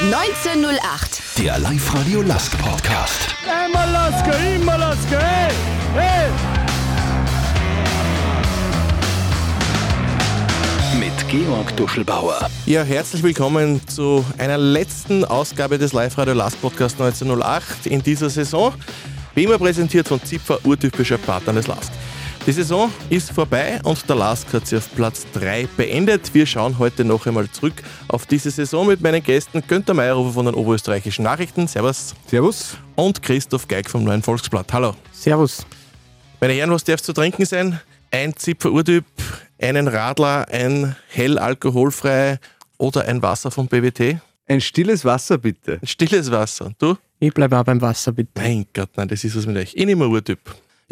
1908. 0.00 1.20
Der 1.36 1.58
Live-Radio 1.58 2.22
Lask 2.22 2.56
Podcast. 2.56 3.34
Einmal 3.46 3.90
Lasker, 3.92 4.32
immer 4.56 4.78
Lasker, 4.78 5.20
hey, 5.20 5.52
hey! 5.92 6.30
Mit 10.98 11.12
Georg 11.28 11.76
Duschelbauer. 11.76 12.48
Ja, 12.64 12.82
herzlich 12.82 13.22
willkommen 13.22 13.86
zu 13.88 14.24
einer 14.38 14.56
letzten 14.56 15.26
Ausgabe 15.26 15.76
des 15.76 15.92
Live-Radio 15.92 16.32
Last 16.32 16.58
Podcast 16.62 16.98
1908 16.98 17.86
in 17.86 18.02
dieser 18.02 18.30
Saison. 18.30 18.72
Wie 19.34 19.44
immer 19.44 19.58
präsentiert 19.58 20.08
von 20.08 20.24
Zipfer, 20.24 20.64
urtypischer 20.64 21.18
Partner 21.18 21.52
des 21.52 21.66
Last. 21.66 21.92
Die 22.46 22.52
Saison 22.52 22.90
ist 23.10 23.32
vorbei 23.32 23.78
und 23.84 24.08
der 24.08 24.16
Lask 24.16 24.50
hat 24.54 24.66
sie 24.66 24.78
auf 24.78 24.92
Platz 24.94 25.26
3 25.34 25.68
beendet. 25.76 26.32
Wir 26.32 26.46
schauen 26.46 26.78
heute 26.78 27.04
noch 27.04 27.26
einmal 27.26 27.50
zurück 27.50 27.74
auf 28.08 28.24
diese 28.24 28.50
Saison 28.50 28.86
mit 28.86 29.02
meinen 29.02 29.22
Gästen 29.22 29.62
Günther 29.68 29.92
Meyerhofer 29.92 30.32
von 30.32 30.46
den 30.46 30.54
Oberösterreichischen 30.54 31.22
Nachrichten. 31.22 31.68
Servus. 31.68 32.14
Servus. 32.26 32.78
Und 32.96 33.22
Christoph 33.22 33.68
Geig 33.68 33.90
vom 33.90 34.04
Neuen 34.04 34.22
Volksblatt. 34.22 34.72
Hallo. 34.72 34.96
Servus. 35.12 35.66
Meine 36.40 36.54
Herren, 36.54 36.70
was 36.70 36.82
darf 36.82 37.02
zu 37.02 37.12
trinken 37.12 37.44
sein? 37.44 37.78
Ein 38.10 38.34
Zipfer 38.34 38.72
Urtyp, 38.72 39.04
einen 39.60 39.86
Radler, 39.86 40.48
ein 40.48 40.96
hell 41.08 41.38
alkoholfrei 41.38 42.38
oder 42.78 43.04
ein 43.04 43.20
Wasser 43.20 43.50
vom 43.50 43.68
BWT? 43.68 44.16
Ein 44.48 44.62
stilles 44.62 45.04
Wasser 45.04 45.36
bitte. 45.36 45.78
Ein 45.82 45.86
stilles 45.86 46.30
Wasser. 46.30 46.66
Und 46.66 46.76
du? 46.80 46.96
Ich 47.20 47.34
bleibe 47.34 47.58
auch 47.58 47.64
beim 47.64 47.82
Wasser, 47.82 48.12
bitte. 48.12 48.30
Mein 48.34 48.64
Gott, 48.72 48.88
nein, 48.96 49.08
das 49.08 49.22
ist 49.22 49.36
was 49.36 49.44
mit 49.44 49.58
euch. 49.58 49.74
Ich 49.74 49.84
nehme 49.84 50.08
Urtyp. 50.08 50.40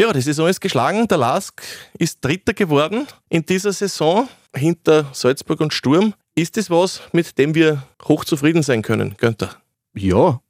Ja, 0.00 0.12
Saison 0.20 0.46
ist 0.46 0.60
geschlagen. 0.60 1.08
Der 1.08 1.18
Lask 1.18 1.60
ist 1.98 2.24
Dritter 2.24 2.54
geworden 2.54 3.08
in 3.28 3.44
dieser 3.44 3.72
Saison 3.72 4.28
hinter 4.54 5.06
Salzburg 5.12 5.60
und 5.60 5.74
Sturm. 5.74 6.14
Ist 6.36 6.56
das 6.56 6.70
was, 6.70 7.02
mit 7.12 7.36
dem 7.36 7.52
wir 7.56 7.82
hochzufrieden 8.04 8.62
sein 8.62 8.82
können, 8.82 9.16
Günther? 9.18 9.56
Ja, 9.94 10.40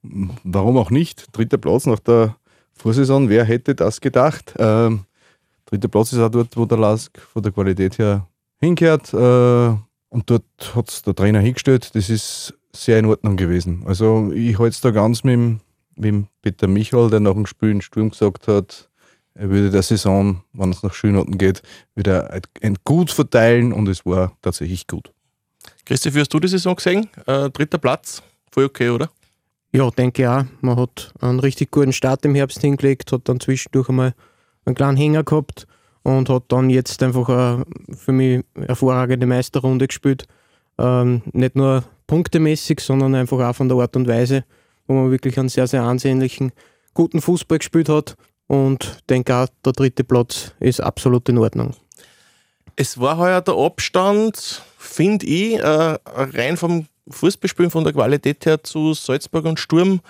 warum 0.45 0.77
auch 0.77 0.91
nicht? 0.91 1.27
Dritter 1.33 1.57
Platz 1.57 1.87
nach 1.87 1.99
der 2.01 2.37
Vorsaison, 2.75 3.31
wer 3.31 3.47
hätte 3.47 3.75
das 3.75 4.03
gedacht? 4.03 4.53
Ähm, 4.59 5.07
dritter 5.65 5.89
Platz 5.89 6.13
ist 6.13 6.19
auch 6.19 6.29
dort, 6.29 6.55
wo 6.55 6.67
der 6.67 6.77
Lask 6.77 7.19
von 7.19 7.43
der 7.43 7.51
Qualität 7.53 7.99
her 7.99 8.27
hinkehrt. 8.61 9.15
Äh, 9.15 9.69
und 10.11 10.25
dort 10.27 10.45
hat 10.75 10.91
es 10.91 11.01
der 11.01 11.15
Trainer 11.15 11.41
hingestellt. 11.41 11.95
Das 11.95 12.11
ist 12.11 12.53
sehr 12.75 12.99
in 12.99 13.07
Ordnung 13.07 13.39
gewesen. 13.39 13.83
Also 13.87 14.31
ich 14.35 14.59
halte 14.59 14.75
es 14.75 14.81
da 14.83 14.91
ganz 14.91 15.25
mit 15.25 15.61
mit 15.97 16.27
Peter 16.43 16.69
Michael, 16.69 17.11
der 17.11 17.21
nach 17.21 17.33
dem 17.33 17.47
Spiel 17.47 17.71
in 17.71 17.81
Sturm 17.81 18.11
gesagt 18.11 18.47
hat, 18.47 18.89
er 19.39 19.51
würde 19.51 19.71
der 19.71 19.83
Saison, 19.83 20.43
wenn 20.53 20.71
es 20.71 20.83
nach 20.83 20.93
Schönnoten 20.93 21.39
geht, 21.39 21.63
wieder 21.95 22.41
ein 22.61 22.77
Gut 22.85 23.13
verteilen 23.13 23.73
und 23.73 23.89
es 23.89 24.05
war 24.05 24.33
tatsächlich 24.43 24.87
gut. 24.87 25.13
Christi, 25.87 26.13
wie 26.15 26.21
hast 26.21 26.35
du 26.35 26.41
die 26.41 26.49
Saison 26.49 26.75
gesehen? 26.75 27.09
Äh, 27.27 27.49
dritter 27.51 27.79
Platz, 27.79 28.23
voll 28.51 28.65
okay, 28.65 28.91
oder? 28.91 29.11
Ja, 29.71 29.91
denke 29.91 30.23
ich 30.23 30.29
auch. 30.29 30.45
Man 30.61 30.77
hat 30.77 31.13
einen 31.21 31.39
richtig 31.39 31.71
guten 31.71 31.93
Start 31.93 32.25
im 32.25 32.35
Herbst 32.35 32.61
hingelegt, 32.61 33.13
hat 33.13 33.29
dann 33.29 33.39
zwischendurch 33.39 33.89
einmal 33.89 34.15
einen 34.65 34.75
kleinen 34.75 34.97
Hänger 34.97 35.23
gehabt 35.23 35.67
und 36.03 36.29
hat 36.29 36.45
dann 36.49 36.69
jetzt 36.69 37.01
einfach 37.03 37.29
eine 37.29 37.65
für 37.97 38.13
mich 38.13 38.45
hervorragende 38.57 39.27
Meisterrunde 39.27 39.87
gespielt. 39.87 40.27
Ähm, 40.79 41.23
nicht 41.33 41.55
nur 41.55 41.85
punktemäßig, 42.09 42.81
sondern 42.81 43.15
einfach 43.15 43.39
auch 43.39 43.55
von 43.55 43.69
der 43.69 43.79
Art 43.79 43.95
und 43.95 44.09
Weise, 44.09 44.45
wo 44.87 44.95
man 44.95 45.11
wirklich 45.13 45.39
einen 45.39 45.49
sehr, 45.49 45.69
sehr 45.69 45.85
ansehnlichen, 45.85 46.51
guten 46.95 47.21
Fußball 47.21 47.59
gespielt 47.59 47.89
hat 47.89 48.17
und 48.49 48.99
denke 49.09 49.35
auch, 49.37 49.47
der 49.65 49.73
dritte 49.73 50.03
Platz 50.03 50.53
ist 50.59 50.81
absolut 50.81 51.29
in 51.29 51.39
Ordnung. 51.39 51.75
Es 52.75 52.99
war 52.99 53.19
heuer 53.19 53.41
der 53.41 53.55
Abstand, 53.55 54.63
finde 54.77 55.27
ich, 55.27 55.59
äh, 55.59 55.99
rein 56.05 56.57
vom 56.57 56.87
Fußballspielen, 57.09 57.71
von 57.71 57.85
der 57.85 57.93
Qualität 57.93 58.45
her 58.47 58.63
zu 58.63 58.95
Salzburg 58.95 59.45
und 59.45 59.61
Sturm 59.61 60.01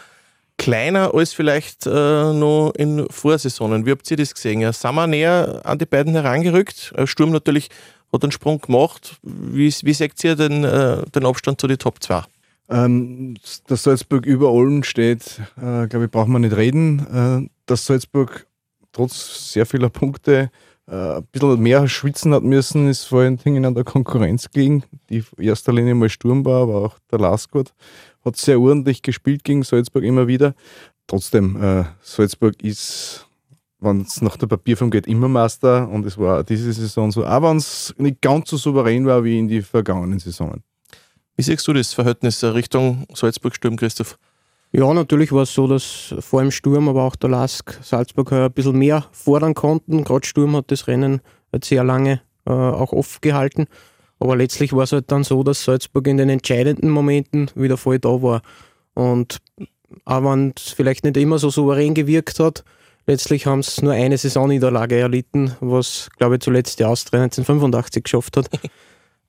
kleiner 0.59 1.15
als 1.15 1.33
vielleicht 1.33 1.87
äh, 1.87 1.91
noch 1.91 2.73
in 2.77 3.07
Vorsaisonen. 3.09 3.87
Wie 3.87 3.93
habt 3.93 4.11
ihr 4.11 4.17
das 4.17 4.35
gesehen? 4.35 4.61
Ja, 4.61 4.73
sind 4.73 4.95
wir 4.95 5.07
näher 5.07 5.61
an 5.65 5.79
die 5.79 5.87
beiden 5.87 6.15
herangerückt? 6.15 6.93
Äh, 6.97 7.07
Sturm 7.07 7.31
natürlich 7.31 7.71
hat 8.13 8.23
einen 8.23 8.33
Sprung 8.33 8.61
gemacht. 8.61 9.17
Wie, 9.23 9.73
wie 9.83 9.95
seht 9.95 10.23
ihr 10.25 10.37
den, 10.37 10.65
äh, 10.65 11.03
den 11.15 11.27
Abstand 11.27 11.61
zu 11.61 11.67
den 11.67 11.79
Top 11.79 12.03
2? 12.03 12.23
Ähm, 12.71 13.37
dass 13.67 13.85
Salzburg 13.85 14.27
über 14.27 14.53
Ulm 14.53 14.83
steht, 14.83 15.41
äh, 15.57 15.87
glaube 15.87 16.05
ich, 16.05 16.11
braucht 16.11 16.29
man 16.29 16.43
nicht 16.43 16.57
reden. 16.57 17.47
Äh, 17.47 17.51
dass 17.67 17.87
Salzburg 17.87 18.47
trotz 18.93 19.53
sehr 19.53 19.65
vieler 19.65 19.89
Punkte 19.89 20.51
äh, 20.87 21.17
ein 21.17 21.27
bisschen 21.33 21.61
mehr 21.61 21.89
schwitzen 21.89 22.35
hat 22.35 22.43
müssen, 22.43 22.89
ist 22.89 23.05
vor 23.05 23.21
allen 23.21 23.39
Dingen 23.39 23.65
an 23.65 23.75
der 23.75 23.85
Konkurrenz 23.85 24.51
gelegen, 24.51 24.85
die 25.09 25.25
in 25.37 25.45
erster 25.45 25.73
Linie 25.73 25.95
mal 25.95 26.09
Sturm 26.09 26.45
war, 26.45 26.63
aber 26.63 26.77
auch 26.85 26.99
der 27.11 27.19
Laskot 27.19 27.75
hat 28.25 28.37
sehr 28.37 28.61
ordentlich 28.61 29.03
gespielt 29.03 29.45
gegen 29.45 29.63
Salzburg 29.63 30.05
immer 30.05 30.27
wieder. 30.27 30.55
Trotzdem, 31.07 31.63
äh, 31.63 31.85
Salzburg 32.03 32.63
ist, 32.63 33.27
wenn 33.81 34.03
es 34.03 34.21
nach 34.21 34.37
der 34.37 34.47
Papierform 34.47 34.91
geht, 34.91 35.07
immer 35.07 35.29
Meister 35.29 35.89
und 35.89 36.05
es 36.05 36.19
war 36.19 36.45
diese 36.45 36.73
Saison 36.73 37.11
so, 37.11 37.25
auch 37.25 37.43
wenn 37.43 37.57
es 37.57 37.95
nicht 37.97 38.21
ganz 38.21 38.51
so 38.51 38.57
souverän 38.57 39.07
war 39.07 39.25
wie 39.25 39.39
in 39.39 39.49
die 39.49 39.63
vergangenen 39.63 40.19
Saisonen. 40.19 40.63
Wie 41.39 41.45
siehst 41.45 41.69
du 41.69 41.73
das 41.73 41.95
Verhältnis 41.95 42.43
Richtung 42.43 43.07
Salzburg-Sturm, 43.15 43.77
Christoph? 43.77 44.19
Ja, 44.73 44.93
natürlich 44.93 45.31
war 45.31 45.45
es 45.45 45.55
so, 45.55 45.69
dass 45.69 46.13
vor 46.19 46.41
allem 46.41 46.51
Sturm, 46.51 46.89
aber 46.89 47.05
auch 47.05 47.15
der 47.15 47.31
Lask 47.31 47.79
Salzburg 47.81 48.33
ein 48.33 48.51
bisschen 48.51 48.77
mehr 48.77 49.07
fordern 49.13 49.55
konnten. 49.55 50.03
Gerade 50.03 50.27
Sturm 50.27 50.57
hat 50.57 50.73
das 50.73 50.89
Rennen 50.89 51.21
halt 51.53 51.65
sehr 51.65 51.85
lange 51.85 52.23
äh, 52.45 52.51
auch 52.51 52.93
offen 52.93 53.21
gehalten. 53.21 53.67
Aber 54.19 54.35
letztlich 54.35 54.73
war 54.73 54.83
es 54.83 54.91
halt 54.91 55.13
dann 55.13 55.23
so, 55.23 55.45
dass 55.45 55.63
Salzburg 55.63 56.09
in 56.09 56.17
den 56.17 56.29
entscheidenden 56.29 56.91
Momenten 56.91 57.53
wieder 57.55 57.77
voll 57.77 58.01
da 58.01 58.21
war. 58.21 58.43
Und 58.95 59.39
auch 60.07 60.25
wenn 60.25 60.55
es 60.57 60.73
vielleicht 60.73 61.05
nicht 61.05 61.17
immer 61.19 61.39
so 61.39 61.51
souverän 61.51 61.95
gewirkt 61.95 62.41
hat, 62.41 62.65
letztlich 63.07 63.47
haben 63.47 63.63
sie 63.63 63.85
nur 63.85 63.93
eine 63.93 64.19
Saisonniederlage 64.19 64.99
erlitten, 64.99 65.55
was, 65.61 66.11
glaube 66.19 66.35
ich, 66.35 66.41
zuletzt 66.41 66.81
die 66.81 66.85
Austria 66.85 67.23
1985 67.23 68.03
geschafft 68.03 68.39
hat. 68.39 68.51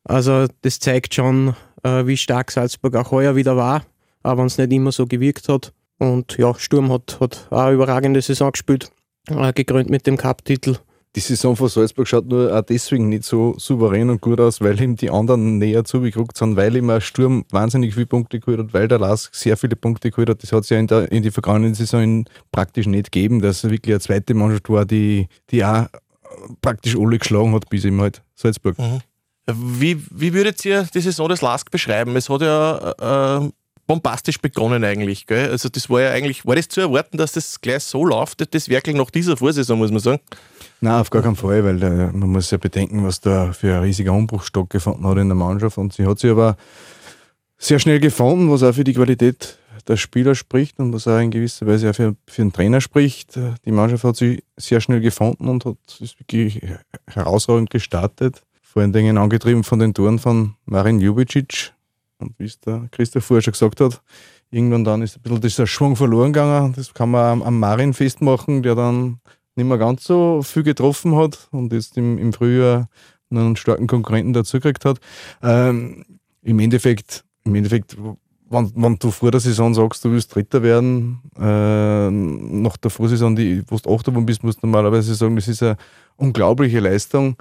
Also 0.09 0.47
das 0.61 0.79
zeigt 0.79 1.13
schon, 1.13 1.55
äh, 1.83 2.05
wie 2.05 2.17
stark 2.17 2.51
Salzburg 2.51 2.95
auch 2.95 3.11
heuer 3.11 3.35
wieder 3.35 3.57
war 3.57 3.83
auch 4.23 4.37
wenn 4.37 4.45
es 4.45 4.57
nicht 4.57 4.71
immer 4.71 4.91
so 4.91 5.05
gewirkt 5.05 5.49
hat. 5.49 5.73
Und 5.97 6.37
ja, 6.37 6.53
Sturm 6.55 6.91
hat, 6.91 7.17
hat 7.19 7.47
auch 7.49 7.59
eine 7.63 7.75
überragende 7.75 8.21
Saison 8.21 8.51
gespielt, 8.51 8.91
äh, 9.29 9.51
gekrönt 9.53 9.89
mit 9.89 10.07
dem 10.07 10.17
Cup-Titel. 10.17 10.77
Die 11.15 11.21
Saison 11.21 11.55
von 11.55 11.67
Salzburg 11.67 12.07
schaut 12.07 12.27
nur 12.27 12.55
auch 12.55 12.61
deswegen 12.61 13.09
nicht 13.09 13.23
so 13.23 13.55
souverän 13.57 14.11
und 14.11 14.21
gut 14.21 14.39
aus, 14.39 14.61
weil 14.61 14.79
ihm 14.79 14.95
die 14.95 15.09
anderen 15.09 15.57
näher 15.57 15.83
zugeguckt 15.83 16.37
sind, 16.37 16.55
weil 16.55 16.75
ihm 16.75 16.89
ein 16.91 17.01
Sturm 17.01 17.45
wahnsinnig 17.49 17.95
viele 17.95 18.05
Punkte 18.05 18.39
geholt 18.39 18.59
hat, 18.59 18.73
weil 18.73 18.87
der 18.87 18.99
Lask 18.99 19.33
sehr 19.33 19.57
viele 19.57 19.75
Punkte 19.75 20.11
geholt 20.11 20.29
hat. 20.29 20.43
Das 20.43 20.51
hat 20.51 20.65
es 20.65 20.69
ja 20.69 20.77
in, 20.77 20.85
der, 20.85 21.11
in 21.11 21.23
die 21.23 21.31
vergangenen 21.31 21.73
Saison 21.73 22.25
praktisch 22.51 22.85
nicht 22.85 23.11
gegeben, 23.11 23.41
dass 23.41 23.63
er 23.63 23.71
wirklich 23.71 23.95
eine 23.95 24.01
zweite 24.01 24.35
Mannschaft 24.35 24.69
war, 24.69 24.85
die, 24.85 25.27
die 25.49 25.65
auch 25.65 25.87
praktisch 26.61 26.95
alle 26.95 27.17
geschlagen 27.17 27.53
hat, 27.53 27.67
bis 27.69 27.85
ihm 27.85 27.99
halt 27.99 28.21
Salzburg. 28.35 28.77
Mhm. 28.77 29.01
Wie, 29.57 30.03
wie 30.11 30.33
würdet 30.33 30.63
ihr 30.65 30.87
die 30.93 31.01
Saison 31.01 31.29
des 31.29 31.41
Lask 31.41 31.69
beschreiben? 31.71 32.15
Es 32.15 32.29
hat 32.29 32.41
ja 32.41 33.39
äh, 33.41 33.49
bombastisch 33.89 34.39
begonnen 34.39 34.83
eigentlich. 34.83 35.25
Gell? 35.25 35.49
Also 35.49 35.67
das 35.67 35.89
war 35.89 36.01
ja 36.01 36.11
eigentlich, 36.11 36.45
war 36.45 36.55
das 36.55 36.67
zu 36.67 36.79
erwarten, 36.79 37.17
dass 37.17 37.31
das 37.31 37.59
gleich 37.59 37.83
so 37.83 38.05
läuft, 38.05 38.53
das 38.53 38.69
Werkel 38.69 38.93
nach 38.93 39.09
dieser 39.09 39.35
Vorsaison, 39.35 39.79
muss 39.79 39.91
man 39.91 39.99
sagen? 39.99 40.21
Nein, 40.79 41.01
auf 41.01 41.09
gar 41.09 41.23
keinen 41.23 41.35
Fall, 41.35 41.63
weil 41.63 41.77
der, 41.77 41.89
äh, 41.89 42.11
man 42.11 42.29
muss 42.29 42.51
ja 42.51 42.57
bedenken, 42.57 43.03
was 43.03 43.19
da 43.19 43.51
für 43.51 43.75
ein 43.75 43.81
riesiger 43.81 44.13
Umbruch 44.13 44.43
stattgefunden 44.43 45.05
hat 45.07 45.17
in 45.17 45.27
der 45.27 45.35
Mannschaft 45.35 45.77
und 45.77 45.91
sie 45.91 46.05
hat 46.05 46.19
sich 46.19 46.29
aber 46.29 46.55
sehr 47.57 47.79
schnell 47.79 47.99
gefunden, 47.99 48.49
was 48.51 48.63
auch 48.63 48.73
für 48.73 48.83
die 48.83 48.93
Qualität 48.93 49.57
der 49.87 49.97
Spieler 49.97 50.35
spricht 50.35 50.79
und 50.79 50.93
was 50.93 51.07
auch 51.07 51.17
in 51.19 51.31
gewisser 51.31 51.65
Weise 51.65 51.89
auch 51.89 51.95
für, 51.95 52.15
für 52.27 52.43
den 52.43 52.53
Trainer 52.53 52.79
spricht. 52.79 53.39
Die 53.65 53.71
Mannschaft 53.71 54.03
hat 54.03 54.15
sich 54.15 54.43
sehr 54.55 54.81
schnell 54.81 55.01
gefunden 55.01 55.49
und 55.49 55.65
hat 55.65 55.77
es 55.99 56.17
wirklich 56.19 56.61
herausragend 57.07 57.71
gestartet. 57.71 58.43
Vor 58.71 58.83
allen 58.83 58.93
Dingen 58.93 59.17
angetrieben 59.17 59.63
von 59.63 59.79
den 59.79 59.95
Toren 59.95 60.19
von 60.19 60.53
Marin 60.65 60.99
Ljubicic, 60.99 61.73
und 62.19 62.37
wie 62.37 62.45
es 62.45 62.59
der 62.59 62.87
Christoph 62.91 63.25
vorher 63.25 63.41
schon 63.41 63.53
gesagt 63.53 63.81
hat, 63.81 63.99
irgendwann 64.51 64.83
dann 64.83 65.01
ist 65.01 65.17
ein 65.17 65.23
bisschen 65.23 65.41
dieser 65.41 65.65
Schwung 65.65 65.95
verloren 65.95 66.33
gegangen. 66.33 66.73
Das 66.75 66.93
kann 66.93 67.09
man 67.09 67.41
am 67.41 67.59
Marin 67.59 67.95
festmachen, 67.95 68.61
der 68.61 68.75
dann 68.75 69.21
nicht 69.55 69.65
mehr 69.65 69.79
ganz 69.79 70.03
so 70.03 70.43
viel 70.43 70.61
getroffen 70.61 71.15
hat 71.15 71.47
und 71.49 71.73
jetzt 71.73 71.97
im, 71.97 72.19
im 72.19 72.31
Frühjahr 72.31 72.89
einen 73.31 73.55
starken 73.55 73.87
Konkurrenten 73.87 74.33
dazugekriegt 74.33 74.85
hat. 74.85 74.99
Ähm, 75.41 76.05
Im 76.43 76.59
Endeffekt, 76.59 77.25
im 77.45 77.55
Endeffekt 77.55 77.97
wenn, 78.51 78.71
wenn, 78.75 78.99
du 78.99 79.09
vor 79.09 79.31
der 79.31 79.39
Saison 79.39 79.73
sagst, 79.73 80.05
du 80.05 80.11
willst 80.11 80.35
Dritter 80.35 80.61
werden, 80.61 81.21
äh, 81.39 82.11
nach 82.11 82.77
der 82.77 82.91
Vorsaison, 82.91 83.35
die, 83.35 83.63
wo 83.67 83.77
du 83.77 83.95
Achter 83.95 84.11
bist, 84.11 84.43
musst 84.43 84.61
du 84.61 84.67
normalerweise 84.67 85.15
sagen, 85.15 85.35
das 85.35 85.47
ist 85.47 85.63
eine 85.63 85.77
unglaubliche 86.17 86.79
Leistung 86.79 87.35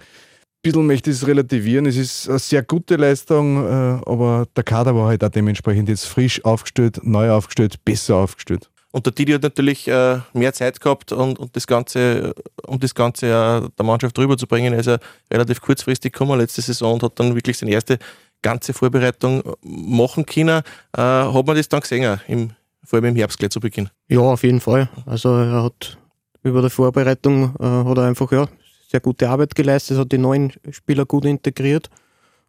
bisschen 0.73 0.87
möchte 0.87 1.11
ich 1.11 1.17
es 1.17 1.27
relativieren. 1.27 1.87
Es 1.87 1.97
ist 1.97 2.29
eine 2.29 2.39
sehr 2.39 2.63
gute 2.63 2.97
Leistung, 2.97 3.65
äh, 3.65 4.01
aber 4.07 4.47
der 4.57 4.65
Kader 4.65 4.95
war 4.95 5.09
halt 5.09 5.25
auch 5.25 5.29
dementsprechend 5.29 5.89
jetzt 5.89 6.07
frisch 6.07 6.45
aufgestellt, 6.45 7.01
neu 7.03 7.31
aufgestellt, 7.31 7.85
besser 7.85 8.17
aufgestellt. 8.17 8.71
Und 8.91 9.05
der 9.05 9.13
Didi 9.13 9.33
hat 9.33 9.43
natürlich 9.43 9.87
äh, 9.87 10.19
mehr 10.33 10.53
Zeit 10.53 10.81
gehabt, 10.81 11.13
und, 11.13 11.39
und 11.39 11.55
das 11.55 11.67
Ganze, 11.67 12.35
um 12.67 12.81
das 12.81 12.95
Ganze 12.95 13.27
äh, 13.27 13.69
der 13.77 13.85
Mannschaft 13.85 14.19
rüberzubringen. 14.19 14.73
Er 14.73 14.81
ist 14.81 14.87
ja 14.87 14.99
relativ 15.31 15.61
kurzfristig 15.61 16.13
gekommen 16.13 16.39
letzte 16.39 16.63
Saison 16.63 16.95
und 16.95 17.03
hat 17.03 17.19
dann 17.21 17.35
wirklich 17.35 17.59
seine 17.59 17.73
erste 17.73 17.99
ganze 18.41 18.73
Vorbereitung 18.73 19.43
machen 19.63 20.25
können. 20.25 20.63
Äh, 20.97 21.01
hat 21.01 21.47
man 21.47 21.57
das 21.57 21.69
dann 21.69 21.81
gesehen, 21.81 22.19
im, 22.29 22.51
vor 22.83 22.97
allem 22.97 23.07
im 23.07 23.17
Herbst 23.17 23.39
gleich 23.39 23.51
zu 23.51 23.61
Beginn? 23.61 23.91
Ja, 24.09 24.21
auf 24.21 24.43
jeden 24.43 24.61
Fall. 24.61 24.89
Also 25.05 25.37
er 25.37 25.65
hat 25.65 25.99
über 26.43 26.63
die 26.63 26.71
Vorbereitung 26.71 27.55
äh, 27.61 27.65
hat 27.65 27.99
er 27.99 28.05
einfach 28.05 28.33
ja, 28.33 28.49
sehr 28.91 29.01
gute 29.01 29.29
Arbeit 29.29 29.55
geleistet, 29.55 29.99
hat 29.99 30.13
die 30.13 30.19
neuen 30.19 30.53
Spieler 30.71 31.05
gut 31.05 31.25
integriert. 31.25 31.91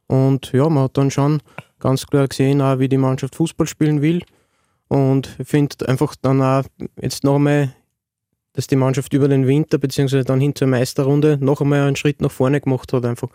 Und 0.08 0.52
ja, 0.54 0.68
man 0.70 0.86
hat 0.86 0.98
dann 0.98 1.12
schon 1.12 1.42
ganz 1.80 2.08
klar 2.08 2.28
gesehen, 2.28 2.62
auch, 2.62 2.80
wie 2.80 2.90
die 2.90 2.98
Mannschaft 2.98 3.36
Fußball 3.36 3.68
spielen 3.68 4.02
will. 4.02 4.24
Und 4.88 5.36
ich 5.38 5.48
finde 5.48 5.88
einfach 5.88 6.16
dann 6.16 6.42
auch 6.42 6.64
jetzt 7.00 7.24
noch 7.24 7.36
einmal, 7.36 7.76
dass 8.54 8.68
die 8.68 8.76
Mannschaft 8.76 9.14
über 9.14 9.28
den 9.28 9.48
Winter 9.48 9.78
beziehungsweise 9.78 10.24
dann 10.24 10.42
hin 10.42 10.56
zur 10.56 10.68
Meisterrunde 10.68 11.38
noch 11.40 11.62
einmal 11.62 11.82
einen 11.82 11.96
Schritt 11.96 12.22
nach 12.22 12.32
vorne 12.32 12.60
gemacht 12.60 12.92
hat. 12.92 13.06
Einfach 13.06 13.30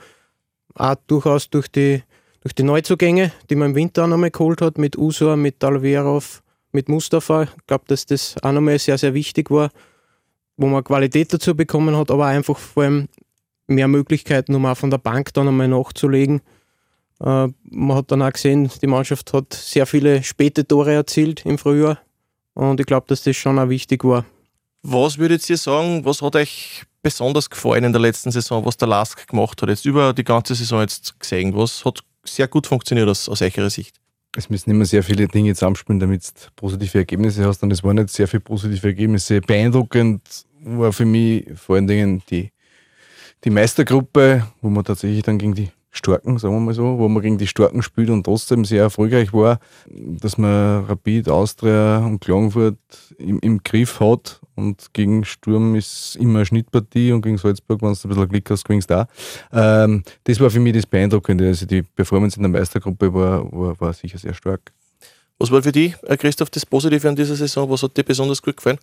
auch 0.75 0.97
durchaus 1.06 1.49
durch 1.51 1.69
die, 1.69 2.03
durch 2.41 2.55
die 2.55 2.65
Neuzugänge, 2.65 3.31
die 3.49 3.55
man 3.55 3.71
im 3.71 3.77
Winter 3.77 4.05
auch 4.05 4.09
noch 4.09 4.15
einmal 4.15 4.31
geholt 4.31 4.61
hat, 4.61 4.79
mit 4.79 4.99
Usor, 4.99 5.37
mit 5.37 5.62
Alverov, 5.62 6.43
mit 6.73 6.89
Mustafa. 6.89 7.45
Ich 7.45 7.67
glaube, 7.67 7.85
dass 7.87 8.06
das 8.06 8.37
auch 8.39 8.47
noch 8.47 8.55
nochmal 8.55 8.79
sehr, 8.79 8.99
sehr 8.99 9.15
wichtig 9.15 9.51
war, 9.51 9.71
wo 10.56 10.67
man 10.67 10.85
Qualität 10.85 11.33
dazu 11.33 11.55
bekommen 11.55 11.97
hat, 11.97 12.11
aber 12.11 12.27
einfach 12.27 12.59
vor 12.59 12.85
allem 12.85 13.09
mehr 13.67 13.89
Möglichkeiten, 13.89 14.55
um 14.55 14.67
auch 14.67 14.77
von 14.77 14.91
der 14.91 14.99
Bank 14.99 15.33
dann 15.35 15.49
einmal 15.49 15.69
nachzulegen 15.69 16.43
äh, 17.21 17.49
man 17.71 17.97
hat 17.97 18.11
dann 18.11 18.23
auch 18.23 18.33
gesehen, 18.33 18.71
die 18.83 18.87
Mannschaft 18.87 19.33
hat 19.33 19.53
sehr 19.55 19.87
viele 19.87 20.23
späte 20.23 20.67
Tore 20.67 20.93
erzielt 20.93 21.45
im 21.47 21.59
Frühjahr 21.59 21.99
und 22.55 22.81
ich 22.81 22.87
glaube, 22.87 23.06
dass 23.09 23.23
das 23.23 23.37
schon 23.37 23.59
auch 23.59 23.69
wichtig 23.69 24.05
war. 24.05 24.25
Was 24.83 25.19
würdet 25.19 25.49
ihr 25.49 25.56
sagen, 25.56 26.05
was 26.05 26.21
hat 26.21 26.37
euch 26.37 26.85
besonders 27.03 27.49
gefallen 27.49 27.85
in 27.85 27.93
der 27.93 28.03
letzten 28.03 28.31
Saison, 28.31 28.65
was 28.65 28.77
der 28.77 28.89
Lask 28.89 29.27
gemacht 29.27 29.61
hat, 29.62 29.69
jetzt 29.69 29.87
über 29.87 30.12
die 30.12 30.25
ganze 30.25 30.55
Saison 30.55 30.81
jetzt 30.81 31.19
gesehen? 31.19 31.55
Was 31.56 31.85
hat 31.85 32.01
sehr 32.25 32.49
gut 32.49 32.67
funktioniert 32.67 33.09
aus, 33.09 33.29
aus 33.29 33.41
eurer 33.41 33.71
Sicht? 33.71 33.97
Es 34.36 34.50
müssen 34.50 34.70
immer 34.70 34.84
sehr 34.84 35.02
viele 35.02 35.28
Dinge 35.28 35.54
zusammenspielen, 35.54 36.00
damit 36.00 36.25
du 36.25 36.50
positive 36.56 36.98
Ergebnisse 36.98 37.44
hast. 37.44 37.62
Und 37.62 37.72
es 37.72 37.84
waren 37.84 37.96
nicht 37.96 38.10
sehr 38.10 38.26
viele 38.26 38.40
positive 38.40 38.86
Ergebnisse. 38.86 39.40
Beeindruckend 39.40 40.22
war 40.60 40.92
für 40.92 41.04
mich 41.04 41.46
vor 41.54 41.76
allen 41.76 41.86
Dingen 41.86 42.22
die, 42.31 42.50
die 43.44 43.50
Meistergruppe, 43.50 44.46
wo 44.60 44.70
man 44.70 44.84
tatsächlich 44.84 45.22
dann 45.22 45.38
gegen 45.38 45.54
die 45.54 45.70
Starken, 45.96 46.38
sagen 46.38 46.55
wir 46.55 46.61
mal 46.61 46.75
so, 46.75 46.99
wo 46.99 47.08
man 47.08 47.23
gegen 47.23 47.38
die 47.38 47.46
Starken 47.46 47.82
spielt 47.82 48.11
und 48.11 48.25
trotzdem 48.25 48.64
sehr 48.64 48.82
erfolgreich 48.82 49.32
war, 49.32 49.61
dass 49.87 50.37
man 50.37 50.85
Rapid, 50.87 51.29
Austria 51.29 51.99
und 51.99 52.20
Klagenfurt 52.20 52.76
im, 53.19 53.38
im 53.41 53.62
Griff 53.62 54.00
hat 54.00 54.41
und 54.56 54.93
gegen 54.93 55.25
Sturm 55.25 55.75
ist 55.76 56.17
immer 56.17 56.41
eine 56.41 56.46
Schnittpartie 56.46 57.12
und 57.12 57.23
gegen 57.23 57.38
Salzburg, 57.38 57.81
wenn 57.82 57.93
du 57.93 57.99
ein 57.99 58.08
bisschen 58.08 58.29
Glück 58.29 58.50
hast, 58.50 58.64
gewinnst 58.64 58.91
da. 58.91 59.06
Ähm, 59.52 60.02
das 60.25 60.41
war 60.41 60.50
für 60.50 60.61
mich 60.61 60.75
das 60.75 60.87
Beeindruckende. 60.87 61.46
Also 61.46 61.67
die 61.67 61.82
Performance 61.82 62.37
in 62.37 62.43
der 62.43 62.50
Meistergruppe 62.50 63.12
war, 63.14 63.50
war, 63.52 63.81
war 63.81 63.93
sicher 63.93 64.19
sehr 64.19 64.35
stark. 64.35 64.73
Was 65.38 65.50
war 65.50 65.62
für 65.62 65.73
dich, 65.73 65.94
äh, 66.02 66.17
Christoph, 66.17 66.50
das 66.50 66.67
Positive 66.67 67.08
an 67.08 67.17
dieser 67.17 67.37
Saison? 67.37 67.69
Was 67.70 67.82
hat 67.82 67.96
dir 67.96 68.05
besonders 68.05 68.43
gut 68.43 68.56
gefallen? 68.56 68.79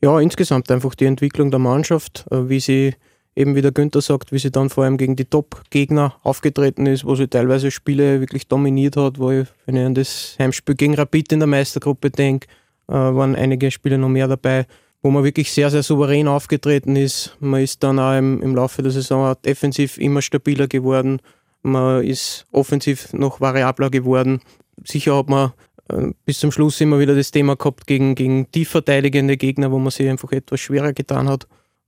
Ja, 0.00 0.20
insgesamt 0.20 0.70
einfach 0.70 0.94
die 0.94 1.06
Entwicklung 1.06 1.50
der 1.50 1.60
Mannschaft, 1.60 2.26
äh, 2.30 2.48
wie 2.48 2.60
sie 2.60 2.94
eben 3.36 3.54
wie 3.54 3.62
der 3.62 3.72
Günther 3.72 4.00
sagt, 4.00 4.32
wie 4.32 4.38
sie 4.38 4.50
dann 4.50 4.70
vor 4.70 4.84
allem 4.84 4.96
gegen 4.96 5.16
die 5.16 5.24
Top-Gegner 5.24 6.16
aufgetreten 6.22 6.86
ist, 6.86 7.04
wo 7.04 7.14
sie 7.14 7.28
teilweise 7.28 7.70
Spiele 7.70 8.20
wirklich 8.20 8.46
dominiert 8.46 8.96
hat, 8.96 9.18
wo 9.18 9.30
ich, 9.30 9.48
wenn 9.66 9.76
ich 9.76 9.84
an 9.84 9.94
das 9.94 10.36
Heimspiel 10.38 10.74
gegen 10.74 10.94
Rapid 10.94 11.32
in 11.32 11.40
der 11.40 11.48
Meistergruppe 11.48 12.10
denke, 12.10 12.46
äh, 12.88 12.92
waren 12.92 13.34
einige 13.34 13.70
Spiele 13.70 13.98
noch 13.98 14.08
mehr 14.08 14.28
dabei, 14.28 14.66
wo 15.02 15.10
man 15.10 15.24
wirklich 15.24 15.52
sehr, 15.52 15.70
sehr 15.70 15.82
souverän 15.82 16.28
aufgetreten 16.28 16.96
ist. 16.96 17.36
Man 17.40 17.62
ist 17.62 17.82
dann 17.82 17.98
auch 17.98 18.16
im, 18.16 18.40
im 18.42 18.54
Laufe 18.54 18.82
der 18.82 18.92
Saison 18.92 19.34
defensiv 19.44 19.98
immer 19.98 20.22
stabiler 20.22 20.68
geworden. 20.68 21.20
Man 21.62 22.04
ist 22.04 22.46
offensiv 22.52 23.12
noch 23.12 23.40
variabler 23.40 23.90
geworden. 23.90 24.40
Sicher 24.84 25.16
hat 25.16 25.28
man 25.28 25.52
äh, 25.88 26.12
bis 26.24 26.38
zum 26.38 26.52
Schluss 26.52 26.80
immer 26.80 26.98
wieder 27.00 27.14
das 27.14 27.32
Thema 27.32 27.56
gehabt 27.56 27.86
gegen, 27.86 28.14
gegen 28.14 28.50
tief 28.50 28.70
verteidigende 28.70 29.36
Gegner, 29.36 29.72
wo 29.72 29.78
man 29.78 29.90
sich 29.90 30.08
einfach 30.08 30.30
etwas 30.32 30.60
schwerer 30.60 30.92
getan 30.92 31.28
hat. 31.28 31.46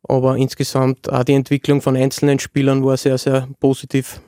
Aber 0.08 0.36
insgesamt 0.36 1.10
auch 1.10 1.24
die 1.24 1.34
Entwicklung 1.34 1.82
von 1.82 1.96
einzelnen 1.96 2.38
Spielern 2.38 2.84
war 2.84 2.96
sehr, 2.96 3.18
sehr 3.18 3.48
positiv. 3.60 4.20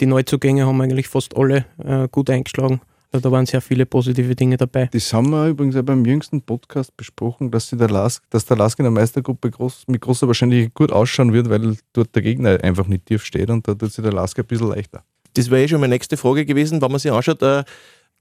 Die 0.00 0.06
Neuzugänge 0.06 0.66
haben 0.66 0.80
eigentlich 0.80 1.06
fast 1.06 1.36
alle 1.36 1.64
äh, 1.84 2.08
gut 2.10 2.30
eingeschlagen. 2.30 2.80
Also 3.10 3.22
da 3.22 3.32
waren 3.32 3.46
sehr 3.46 3.62
viele 3.62 3.86
positive 3.86 4.34
Dinge 4.34 4.56
dabei. 4.58 4.88
Das 4.92 5.12
haben 5.14 5.30
wir 5.30 5.46
übrigens 5.46 5.76
auch 5.76 5.82
beim 5.82 6.04
jüngsten 6.04 6.42
Podcast 6.42 6.94
besprochen, 6.96 7.50
dass, 7.50 7.70
der 7.70 7.88
Lask, 7.88 8.22
dass 8.28 8.44
der 8.44 8.56
Lask 8.58 8.78
in 8.78 8.84
der 8.84 8.90
Meistergruppe 8.90 9.50
groß, 9.50 9.84
mit 9.86 10.02
großer 10.02 10.26
Wahrscheinlichkeit 10.26 10.74
gut 10.74 10.92
ausschauen 10.92 11.32
wird, 11.32 11.48
weil 11.48 11.76
dort 11.94 12.14
der 12.14 12.22
Gegner 12.22 12.62
einfach 12.62 12.86
nicht 12.86 13.06
tief 13.06 13.24
steht 13.24 13.48
und 13.48 13.66
da 13.66 13.74
tut 13.74 13.92
sich 13.92 14.02
der 14.02 14.12
Lask 14.12 14.38
ein 14.38 14.44
bisschen 14.44 14.68
leichter. 14.68 15.04
Das 15.34 15.50
wäre 15.50 15.62
eh 15.62 15.68
schon 15.68 15.80
meine 15.80 15.94
nächste 15.94 16.16
Frage 16.16 16.44
gewesen, 16.44 16.82
wenn 16.82 16.90
man 16.90 16.98
sich 16.98 17.12
anschaut, 17.12 17.42
äh, 17.42 17.64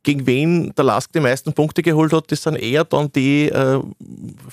gegen 0.04 0.26
wen 0.26 0.74
der 0.76 0.86
Lask 0.86 1.12
die 1.12 1.20
meisten 1.20 1.54
Punkte 1.54 1.82
geholt 1.82 2.14
hat, 2.14 2.32
das 2.32 2.44
sind 2.44 2.56
eher 2.56 2.86
dann 2.86 3.12
die 3.12 3.50
äh, 3.50 3.82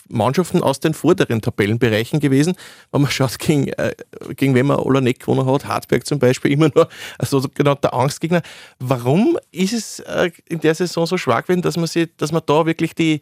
Mannschaften 0.08 0.62
aus 0.62 0.80
den 0.80 0.94
vorderen 0.94 1.40
Tabellenbereichen 1.40 2.18
gewesen. 2.18 2.54
Wenn 2.90 3.02
man 3.02 3.10
schaut, 3.10 3.38
gegen, 3.38 3.68
äh, 3.68 3.94
gegen 4.36 4.54
wen 4.54 4.66
man 4.66 4.78
Olanek 4.78 5.20
gewonnen 5.20 5.46
hat, 5.46 5.66
Hartberg 5.66 6.06
zum 6.06 6.18
Beispiel, 6.18 6.52
immer 6.52 6.70
nur 6.74 6.88
also 7.18 7.38
sogenannter 7.38 7.94
Angstgegner. 7.94 8.42
Warum 8.78 9.38
ist 9.52 9.72
es 9.72 10.00
äh, 10.00 10.30
in 10.48 10.60
der 10.60 10.74
Saison 10.74 11.06
so 11.06 11.16
schwach 11.16 11.42
gewesen, 11.42 11.62
dass 11.62 11.76
man, 11.76 11.86
sich, 11.86 12.08
dass 12.16 12.32
man 12.32 12.42
da 12.46 12.66
wirklich 12.66 12.94
die, 12.94 13.20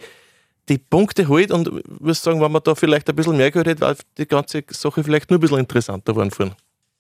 die 0.69 0.79
Punkte 0.79 1.29
holt 1.29 1.51
und 1.51 1.69
ich 1.69 2.01
muss 2.01 2.23
sagen, 2.23 2.41
wenn 2.41 2.53
man 2.53 2.63
da 2.65 2.75
vielleicht 2.75 3.09
ein 3.11 3.17
bisschen 3.17 3.37
mehr 3.37 3.51
gehört 3.51 3.67
hätte, 3.67 3.81
wäre 3.83 3.97
die 4.17 4.27
ganze 4.27 4.65
Sache 4.71 5.05
vielleicht 5.05 5.31
nur 5.31 5.39
ein 5.39 5.41
bisschen 5.41 5.59
interessanter 5.59 6.13
geworden 6.13 6.31
vorhin. 6.31 6.55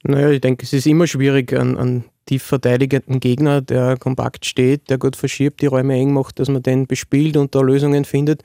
Naja, 0.05 0.31
ich 0.31 0.41
denke, 0.41 0.65
es 0.65 0.73
ist 0.73 0.87
immer 0.87 1.07
schwierig, 1.07 1.53
an, 1.53 1.79
an 1.79 2.05
tief 2.27 2.43
verteidigenden 2.43 3.21
Gegner, 3.21 3.61
der 3.61 3.97
kompakt 3.97 4.47
steht, 4.47 4.91
der 4.91 4.99
gut 4.99 5.17
verschiebt, 5.17 5.61
die 5.61 5.67
Räume 5.67 5.95
eng 5.95 6.13
macht, 6.13 6.39
dass 6.39 6.49
man 6.49 6.63
den 6.63 6.87
bespielt 6.87 7.37
und 7.37 7.55
da 7.55 7.61
Lösungen 7.61 8.05
findet, 8.05 8.43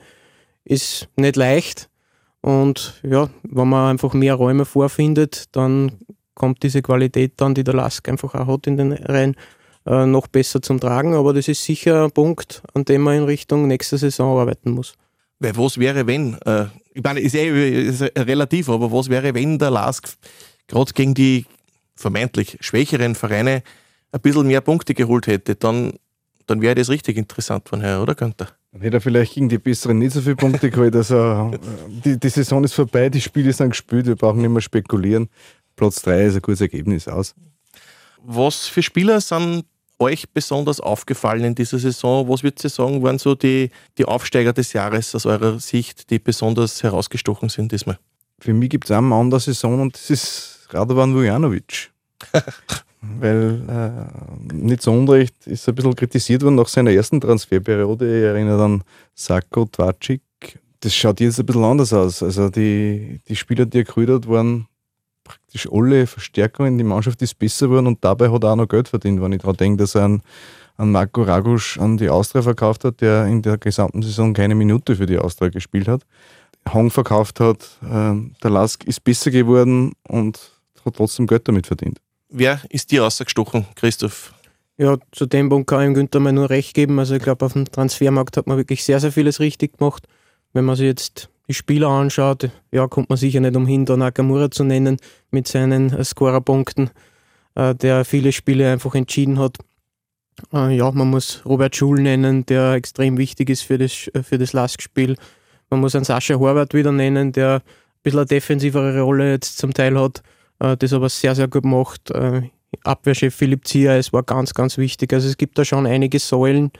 ist 0.64 1.08
nicht 1.16 1.36
leicht. 1.36 1.88
Und 2.40 3.00
ja, 3.02 3.30
wenn 3.42 3.68
man 3.68 3.90
einfach 3.90 4.14
mehr 4.14 4.34
Räume 4.34 4.64
vorfindet, 4.64 5.44
dann 5.52 5.92
kommt 6.34 6.62
diese 6.62 6.82
Qualität 6.82 7.34
dann, 7.36 7.54
die 7.54 7.64
der 7.64 7.74
Lask 7.74 8.08
einfach 8.08 8.34
auch 8.34 8.46
hat 8.46 8.66
in 8.66 8.76
den 8.76 8.92
Reihen, 8.92 9.34
äh, 9.86 10.06
noch 10.06 10.28
besser 10.28 10.62
zum 10.62 10.80
Tragen. 10.80 11.14
Aber 11.14 11.32
das 11.32 11.48
ist 11.48 11.64
sicher 11.64 12.04
ein 12.04 12.12
Punkt, 12.12 12.62
an 12.74 12.84
dem 12.84 13.02
man 13.02 13.16
in 13.16 13.24
Richtung 13.24 13.66
nächster 13.66 13.98
Saison 13.98 14.38
arbeiten 14.38 14.70
muss. 14.70 14.94
Weil 15.40 15.56
was 15.56 15.78
wäre, 15.78 16.06
wenn? 16.06 16.34
Äh, 16.44 16.66
ich 16.94 17.02
meine, 17.02 17.20
ist 17.20 17.34
eh 17.34 17.88
ist 17.88 18.02
relativ, 18.16 18.68
aber 18.68 18.90
was 18.90 19.08
wäre, 19.08 19.34
wenn 19.34 19.58
der 19.58 19.70
Lask 19.70 20.16
gerade 20.66 20.92
gegen 20.92 21.14
die 21.14 21.46
vermeintlich 21.98 22.56
schwächeren 22.60 23.14
Vereine 23.14 23.62
ein 24.12 24.20
bisschen 24.20 24.46
mehr 24.46 24.60
Punkte 24.60 24.94
geholt 24.94 25.26
hätte, 25.26 25.54
dann, 25.56 25.92
dann 26.46 26.62
wäre 26.62 26.74
das 26.74 26.88
richtig 26.88 27.16
interessant 27.16 27.68
von 27.68 27.80
her, 27.80 28.00
oder 28.00 28.14
Günther? 28.14 28.48
Dann 28.72 28.82
hätte 28.82 28.98
er 28.98 29.00
vielleicht 29.00 29.34
gegen 29.34 29.48
die 29.48 29.58
Besseren 29.58 29.98
nicht 29.98 30.12
so 30.12 30.20
viele 30.20 30.36
Punkte 30.36 30.70
geholt. 30.70 30.94
Also 30.94 31.50
die, 32.04 32.18
die 32.18 32.28
Saison 32.28 32.64
ist 32.64 32.74
vorbei, 32.74 33.08
die 33.08 33.20
Spiele 33.20 33.52
sind 33.52 33.70
gespielt, 33.70 34.06
wir 34.06 34.16
brauchen 34.16 34.40
nicht 34.40 34.50
mehr 34.50 34.60
spekulieren. 34.60 35.28
Platz 35.76 36.02
3 36.02 36.26
ist 36.26 36.34
ein 36.36 36.42
gutes 36.42 36.60
Ergebnis 36.60 37.08
aus. 37.08 37.34
Was 38.22 38.66
für 38.66 38.82
Spieler 38.82 39.20
sind 39.20 39.64
euch 39.98 40.28
besonders 40.30 40.80
aufgefallen 40.80 41.44
in 41.44 41.54
dieser 41.54 41.78
Saison? 41.78 42.28
Was 42.28 42.42
würdet 42.42 42.62
ihr 42.62 42.70
sagen, 42.70 43.02
waren 43.02 43.18
so 43.18 43.34
die, 43.34 43.70
die 43.96 44.04
Aufsteiger 44.04 44.52
des 44.52 44.72
Jahres 44.72 45.14
aus 45.14 45.26
eurer 45.26 45.58
Sicht, 45.58 46.10
die 46.10 46.18
besonders 46.18 46.82
herausgestochen 46.82 47.48
sind 47.48 47.72
diesmal? 47.72 47.98
Für 48.38 48.54
mich 48.54 48.70
gibt 48.70 48.84
es 48.84 48.90
einen 48.90 49.08
Mann 49.08 49.30
der 49.30 49.40
Saison 49.40 49.80
und 49.80 49.94
das 49.94 50.10
ist 50.10 50.57
Radovan 50.70 51.14
Vujanovic. 51.14 51.90
Weil 53.00 53.62
äh, 53.68 54.54
nicht 54.54 54.82
so 54.82 54.92
unrecht 54.92 55.46
ist 55.46 55.68
ein 55.68 55.74
bisschen 55.74 55.94
kritisiert 55.94 56.42
worden 56.42 56.56
nach 56.56 56.68
seiner 56.68 56.90
ersten 56.90 57.20
Transferperiode. 57.20 58.18
Ich 58.18 58.24
erinnere 58.24 58.64
an 58.64 58.82
Sako, 59.14 59.66
Twatschik. 59.66 60.22
Das 60.80 60.94
schaut 60.94 61.20
jetzt 61.20 61.38
ein 61.38 61.46
bisschen 61.46 61.64
anders 61.64 61.92
aus. 61.92 62.22
Also 62.22 62.48
die, 62.48 63.20
die 63.28 63.36
Spieler, 63.36 63.66
die 63.66 63.80
er 63.80 64.14
hat, 64.14 64.28
waren 64.28 64.66
praktisch 65.22 65.68
alle 65.70 66.06
Verstärkungen. 66.06 66.78
Die 66.78 66.84
Mannschaft 66.84 67.22
ist 67.22 67.38
besser 67.38 67.68
geworden 67.68 67.86
und 67.86 68.04
dabei 68.04 68.30
hat 68.30 68.42
er 68.42 68.52
auch 68.52 68.56
noch 68.56 68.68
Geld 68.68 68.88
verdient, 68.88 69.20
wenn 69.20 69.32
ich 69.32 69.42
daran 69.42 69.56
denke, 69.56 69.82
dass 69.82 69.94
er 69.94 70.04
einen, 70.04 70.22
einen 70.76 70.92
Marco 70.92 71.22
Ragusch 71.22 71.78
an 71.78 71.98
die 71.98 72.08
Austria 72.08 72.42
verkauft 72.42 72.84
hat, 72.84 73.00
der 73.00 73.26
in 73.26 73.42
der 73.42 73.58
gesamten 73.58 74.02
Saison 74.02 74.32
keine 74.32 74.54
Minute 74.54 74.96
für 74.96 75.06
die 75.06 75.18
Austria 75.18 75.50
gespielt 75.50 75.88
hat. 75.88 76.02
Hong 76.72 76.90
verkauft 76.90 77.40
hat, 77.40 77.78
äh, 77.82 78.14
der 78.42 78.50
Lask 78.50 78.84
ist 78.84 79.04
besser 79.04 79.30
geworden 79.30 79.92
und 80.06 80.57
hat 80.88 80.96
trotzdem 80.96 81.26
Geld 81.26 81.46
damit 81.48 81.66
verdient. 81.66 82.00
Wer 82.28 82.60
ist 82.68 82.90
dir 82.90 83.06
ausgestochen, 83.06 83.66
Christoph? 83.74 84.34
Ja, 84.76 84.96
zu 85.12 85.26
dem 85.26 85.48
Punkt 85.48 85.68
kann 85.68 85.88
ich 85.88 85.94
Günther 85.94 86.20
mal 86.20 86.32
nur 86.32 86.50
recht 86.50 86.74
geben. 86.74 86.98
Also 86.98 87.16
ich 87.16 87.22
glaube, 87.22 87.44
auf 87.44 87.54
dem 87.54 87.70
Transfermarkt 87.70 88.36
hat 88.36 88.46
man 88.46 88.56
wirklich 88.58 88.84
sehr, 88.84 89.00
sehr 89.00 89.10
vieles 89.10 89.40
richtig 89.40 89.78
gemacht. 89.78 90.06
Wenn 90.52 90.64
man 90.64 90.76
sich 90.76 90.86
jetzt 90.86 91.30
die 91.48 91.54
Spieler 91.54 91.88
anschaut, 91.88 92.50
ja, 92.70 92.86
kommt 92.86 93.08
man 93.08 93.18
sicher 93.18 93.40
nicht 93.40 93.56
umhin, 93.56 93.86
da 93.86 93.96
Nakamura 93.96 94.50
zu 94.50 94.64
nennen 94.64 94.98
mit 95.30 95.48
seinen 95.48 95.92
äh, 95.92 96.04
Scorerpunkten, 96.04 96.90
äh, 97.54 97.74
der 97.74 98.04
viele 98.04 98.32
Spiele 98.32 98.70
einfach 98.70 98.94
entschieden 98.94 99.38
hat. 99.38 99.56
Äh, 100.52 100.76
ja, 100.76 100.90
man 100.92 101.08
muss 101.08 101.42
Robert 101.44 101.74
Schul 101.74 102.00
nennen, 102.00 102.46
der 102.46 102.74
extrem 102.74 103.16
wichtig 103.16 103.50
ist 103.50 103.62
für 103.62 103.78
das, 103.78 104.10
für 104.22 104.38
das 104.38 104.52
Lask-Spiel. 104.52 105.16
Man 105.70 105.80
muss 105.80 105.94
einen 105.94 106.04
Sascha 106.04 106.34
Horvath 106.36 106.74
wieder 106.74 106.92
nennen, 106.92 107.32
der 107.32 107.54
ein 107.54 107.62
bisschen 108.02 108.20
eine 108.20 108.26
defensivere 108.26 109.00
Rolle 109.00 109.32
jetzt 109.32 109.58
zum 109.58 109.74
Teil 109.74 109.98
hat. 109.98 110.22
Äh, 110.60 110.76
das 110.76 110.92
aber 110.92 111.08
sehr, 111.08 111.34
sehr 111.34 111.48
gut 111.48 111.64
macht. 111.64 112.10
Äh, 112.10 112.42
Abwehrchef 112.84 113.34
Philipp 113.34 113.66
Zier, 113.66 113.92
es 113.92 114.12
war 114.12 114.22
ganz, 114.22 114.54
ganz 114.54 114.76
wichtig. 114.78 115.12
Also 115.12 115.28
es 115.28 115.36
gibt 115.36 115.58
da 115.58 115.64
schon 115.64 115.86
einige 115.86 116.18
Säulen, 116.18 116.70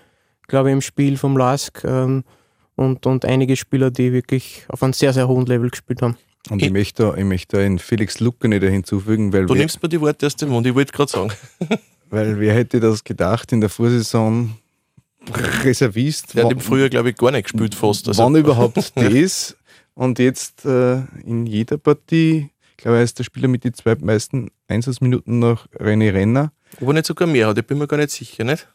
glaube 0.47 0.69
ich, 0.69 0.73
im 0.75 0.81
Spiel 0.81 1.17
vom 1.17 1.37
Lask 1.37 1.83
ähm, 1.85 2.25
und, 2.77 3.07
und 3.07 3.25
einige 3.25 3.57
Spieler, 3.57 3.91
die 3.91 4.13
wirklich 4.13 4.67
auf 4.69 4.83
einem 4.83 4.93
sehr, 4.93 5.13
sehr 5.13 5.29
hohen 5.29 5.47
Level 5.47 5.71
gespielt 5.71 6.03
haben. 6.03 6.17
Und 6.51 6.61
ich, 6.61 6.69
ich 6.69 6.73
möchte, 6.73 7.15
ich 7.17 7.25
möchte 7.25 7.59
einen 7.59 7.79
Felix 7.79 8.21
Lucke 8.21 8.49
nicht 8.49 8.63
hinzufügen, 8.63 9.33
weil. 9.33 9.47
Du 9.47 9.55
wer, 9.55 9.61
nimmst 9.61 9.83
mir 9.83 9.89
die 9.89 10.01
Worte 10.01 10.27
aus 10.27 10.37
dem 10.37 10.51
Mund, 10.51 10.67
ich 10.67 10.75
wollte 10.75 10.93
gerade 10.93 11.11
sagen. 11.11 11.33
weil 12.11 12.39
wer 12.39 12.55
hätte 12.55 12.81
das 12.81 13.05
gedacht 13.05 13.53
in 13.53 13.61
der 13.61 13.71
Vorsaison 13.71 14.57
Reservist? 15.63 16.35
Der 16.35 16.45
hat 16.45 16.53
im 16.53 16.61
Frühjahr, 16.61 16.89
glaube 16.89 17.11
ich, 17.11 17.17
gar 17.17 17.31
nicht 17.31 17.45
gespielt 17.45 17.75
fast. 17.75 18.09
Also. 18.09 18.23
Wann 18.23 18.37
überhaupt 18.37 18.77
das? 18.77 19.55
Und 19.95 20.21
jetzt 20.21 20.65
äh, 20.65 21.03
in 21.25 21.45
jeder 21.47 21.77
Partie, 21.77 22.51
glaube, 22.79 22.99
er 22.99 23.05
ist 23.05 23.19
der 23.19 23.25
Spieler 23.25 23.49
mit 23.49 23.65
den 23.65 23.75
zweitmeisten 23.75 24.51
Einsatzminuten 24.69 25.39
nach 25.39 25.67
René 25.73 26.13
Renner. 26.13 26.53
Ob 26.81 26.89
er 26.89 26.95
nicht 26.95 27.07
sogar 27.07 27.29
mehr 27.29 27.49
hat, 27.49 27.59
ich 27.59 27.67
bin 27.67 27.79
mir 27.79 27.87
gar 27.87 27.99
nicht 27.99 28.11
sicher, 28.11 28.45
nicht? 28.45 28.67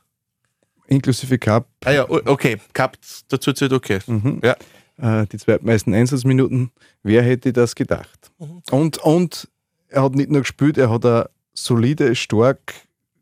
Inklusive 0.88 1.40
Cup. 1.40 1.68
Ah 1.86 1.92
ja, 1.92 2.10
okay, 2.10 2.58
Cup 2.74 2.98
dazu 3.30 3.54
zählt 3.54 3.74
okay. 3.74 4.00
Mhm. 4.06 4.42
Ja. 4.44 4.56
Äh, 4.98 5.26
die 5.28 5.38
zweitmeisten 5.38 5.94
Einsatzminuten. 5.94 6.72
Wer 7.02 7.24
hätte 7.24 7.52
das 7.54 7.76
gedacht? 7.76 8.32
Mhm. 8.38 8.62
Und, 8.70 8.98
und 9.00 9.48
er 9.88 10.04
hat 10.04 10.16
nicht 10.16 10.30
nur 10.30 10.42
gespielt, 10.42 10.78
er 10.78 10.90
hat 10.90 11.06
auch 11.06 11.26
solide, 11.54 12.16
stark 12.16 12.74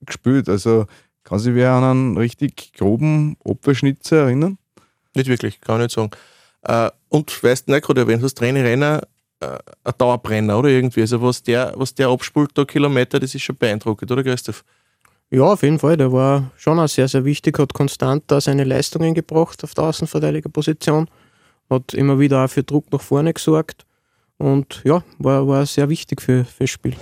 gespielt. 0.02 0.50
Also 0.50 0.88
kann 1.24 1.40
sich 1.40 1.54
wer 1.54 1.72
an 1.72 1.84
einen 1.84 2.18
richtig 2.18 2.74
groben 2.74 3.38
Opferschnitzer 3.44 4.24
erinnern? 4.24 4.58
Nicht 5.16 5.28
wirklich, 5.28 5.62
kann 5.62 5.76
ich 5.78 5.84
nicht 5.84 5.96
sagen. 5.96 6.12
Äh, 6.64 6.90
und 7.10 7.44
weißt 7.44 7.70
du, 7.70 7.80
gerade 7.80 8.02
erwähnt 8.02 8.24
hast, 8.24 8.42
René 8.42 8.64
Renner, 8.64 9.02
äh, 9.42 9.58
ein 9.84 9.94
Dauerbrenner 9.98 10.60
oder 10.60 10.70
irgendwie. 10.70 11.02
Also 11.02 11.22
was 11.22 11.44
der, 11.44 11.74
was 11.76 11.94
der 11.94 12.10
abspult 12.10 12.52
da 12.54 12.64
Kilometer, 12.64 13.20
das 13.20 13.36
ist 13.36 13.42
schon 13.42 13.58
beeindruckend, 13.58 14.12
oder 14.12 14.24
Christoph? 14.24 14.64
Ja, 15.30 15.44
auf 15.44 15.64
jeden 15.64 15.80
Fall. 15.80 15.98
Der 15.98 16.12
war 16.12 16.52
schon 16.58 16.80
auch 16.80 16.88
sehr, 16.88 17.08
sehr 17.08 17.26
wichtig, 17.26 17.58
hat 17.58 17.74
konstant 17.74 18.24
da 18.28 18.42
seine 18.42 18.66
Leistungen 18.66 19.14
gebracht 19.14 19.64
auf 19.64 19.74
der 19.74 19.86
Außenverteidigerposition, 19.86 21.08
hat 21.70 21.94
immer 21.94 22.20
wieder 22.20 22.44
auch 22.44 22.50
für 22.50 22.64
Druck 22.64 22.92
nach 22.92 23.02
vorne 23.02 23.34
gesorgt 23.34 23.86
und 24.38 24.82
ja, 24.84 25.04
war, 25.20 25.48
war 25.48 25.66
sehr 25.66 25.90
wichtig 25.90 26.22
für, 26.22 26.44
für 26.46 26.64
das 26.64 26.70
Spiel. 26.70 26.96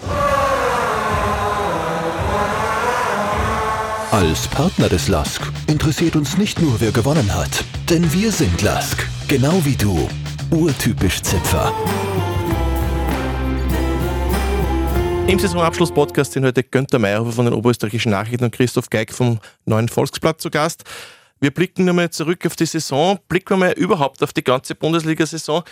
Als 4.11 4.47
Partner 4.47 4.89
des 4.89 5.07
LASK 5.07 5.41
interessiert 5.67 6.15
uns 6.15 6.37
nicht 6.37 6.61
nur, 6.61 6.79
wer 6.79 6.91
gewonnen 6.91 7.33
hat, 7.33 7.63
denn 7.89 8.11
wir 8.11 8.31
sind 8.31 8.61
LASK, 8.61 9.07
genau 9.27 9.63
wie 9.65 9.75
du, 9.75 10.09
urtypisch 10.51 11.21
Zipfer. 11.21 11.71
Im 15.27 15.37
Saisonabschluss-Podcast 15.37 16.33
sind 16.33 16.45
heute 16.45 16.63
Günther 16.63 16.97
Meyerhofer 16.97 17.31
von 17.31 17.45
den 17.45 17.53
Oberösterreichischen 17.53 18.11
Nachrichten 18.11 18.45
und 18.45 18.51
Christoph 18.51 18.89
Geig 18.89 19.13
vom 19.13 19.39
Neuen 19.65 19.87
Volksblatt 19.87 20.41
zu 20.41 20.49
Gast. 20.49 20.83
Wir 21.39 21.51
blicken 21.51 21.85
nochmal 21.85 22.09
zurück 22.09 22.45
auf 22.45 22.55
die 22.55 22.65
Saison, 22.65 23.19
blicken 23.27 23.51
wir 23.51 23.57
mal 23.57 23.71
überhaupt 23.73 24.23
auf 24.23 24.33
die 24.33 24.43
ganze 24.43 24.73
Bundesliga-Saison. 24.73 25.63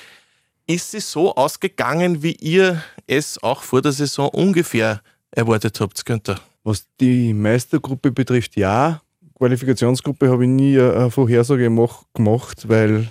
Ist 0.67 0.91
sie 0.91 0.99
so 0.99 1.33
ausgegangen, 1.33 2.21
wie 2.21 2.33
ihr 2.33 2.83
es 3.07 3.41
auch 3.41 3.63
vor 3.63 3.81
der 3.81 3.93
Saison 3.93 4.29
ungefähr 4.29 5.01
erwartet 5.31 5.79
habt, 5.79 6.05
Günther? 6.05 6.39
Was 6.63 6.85
die 6.99 7.33
Meistergruppe 7.33 8.11
betrifft, 8.11 8.55
ja. 8.55 9.01
Qualifikationsgruppe 9.35 10.29
habe 10.29 10.43
ich 10.43 10.49
nie 10.49 10.79
eine 10.79 11.09
Vorhersage 11.09 11.63
gemacht, 11.63 12.69
weil 12.69 13.07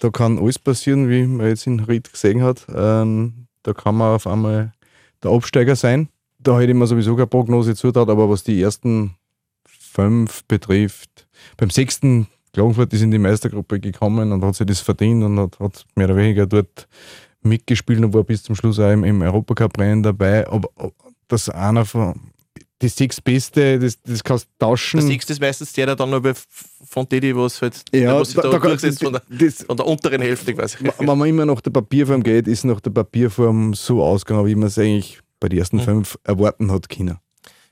da 0.00 0.10
kann 0.10 0.38
alles 0.38 0.58
passieren, 0.58 1.08
wie 1.08 1.26
man 1.26 1.46
jetzt 1.46 1.66
in 1.66 1.80
Ried 1.80 2.10
gesehen 2.12 2.42
hat. 2.42 2.66
Ähm, 2.74 3.46
da 3.62 3.72
kann 3.72 3.96
man 3.96 4.14
auf 4.16 4.26
einmal 4.26 4.72
der 5.22 5.30
Absteiger 5.30 5.76
sein. 5.76 6.08
Da 6.38 6.58
hätte 6.58 6.72
ich 6.72 6.76
mir 6.76 6.86
sowieso 6.86 7.14
keine 7.14 7.28
Prognose 7.28 7.74
zutraut, 7.74 8.08
aber 8.08 8.28
was 8.28 8.42
die 8.42 8.60
ersten 8.60 9.14
fünf 9.66 10.44
betrifft, 10.44 11.28
beim 11.56 11.70
sechsten 11.70 12.26
Klagenfurt 12.52 12.92
ist 12.92 13.02
in 13.02 13.10
die 13.10 13.18
Meistergruppe 13.18 13.80
gekommen 13.80 14.32
und 14.32 14.44
hat 14.44 14.56
sich 14.56 14.66
das 14.66 14.80
verdient 14.80 15.22
und 15.22 15.38
hat, 15.38 15.58
hat 15.60 15.86
mehr 15.94 16.06
oder 16.06 16.16
weniger 16.16 16.46
dort 16.46 16.88
mitgespielt 17.42 18.02
und 18.02 18.12
war 18.12 18.24
bis 18.24 18.42
zum 18.42 18.54
Schluss 18.54 18.78
auch 18.78 18.90
im, 18.90 19.04
im 19.04 19.22
Europacup-Rennen 19.22 20.02
dabei. 20.02 20.46
Aber 20.48 20.68
dass 21.28 21.48
einer 21.48 21.84
von 21.84 22.31
die 22.82 22.88
sechs 22.88 23.20
Beste, 23.20 23.78
das, 23.78 24.02
das 24.02 24.22
kannst 24.24 24.46
du 24.46 24.66
tauschen. 24.66 25.00
Der 25.00 25.06
sechste 25.06 25.32
ist 25.32 25.40
meistens 25.40 25.72
der, 25.72 25.86
der 25.86 25.96
dann 25.96 26.10
noch 26.10 26.22
von 26.84 27.08
denen, 27.08 27.36
was 27.36 27.62
halt 27.62 27.82
ja, 27.94 28.18
was 28.18 28.34
da, 28.34 28.42
da, 28.42 28.58
da 28.58 28.60
von, 28.60 29.12
der, 29.12 29.22
das, 29.30 29.62
von 29.62 29.76
der 29.76 29.86
unteren 29.86 30.20
Hälfte 30.20 30.54
quasi. 30.54 30.78
Wenn 30.98 31.18
man 31.18 31.28
immer 31.28 31.46
nach 31.46 31.60
der 31.60 31.70
Papierform 31.70 32.22
geht, 32.22 32.48
ist 32.48 32.64
nach 32.64 32.80
der 32.80 32.90
Papierform 32.90 33.72
so 33.74 34.02
ausgegangen, 34.02 34.46
wie 34.46 34.56
man 34.56 34.66
es 34.66 34.78
eigentlich 34.78 35.20
bei 35.38 35.48
den 35.48 35.60
ersten 35.60 35.76
mhm. 35.76 35.82
fünf 35.82 36.18
erwarten 36.24 36.70
hat 36.72 36.88
können. 36.88 37.18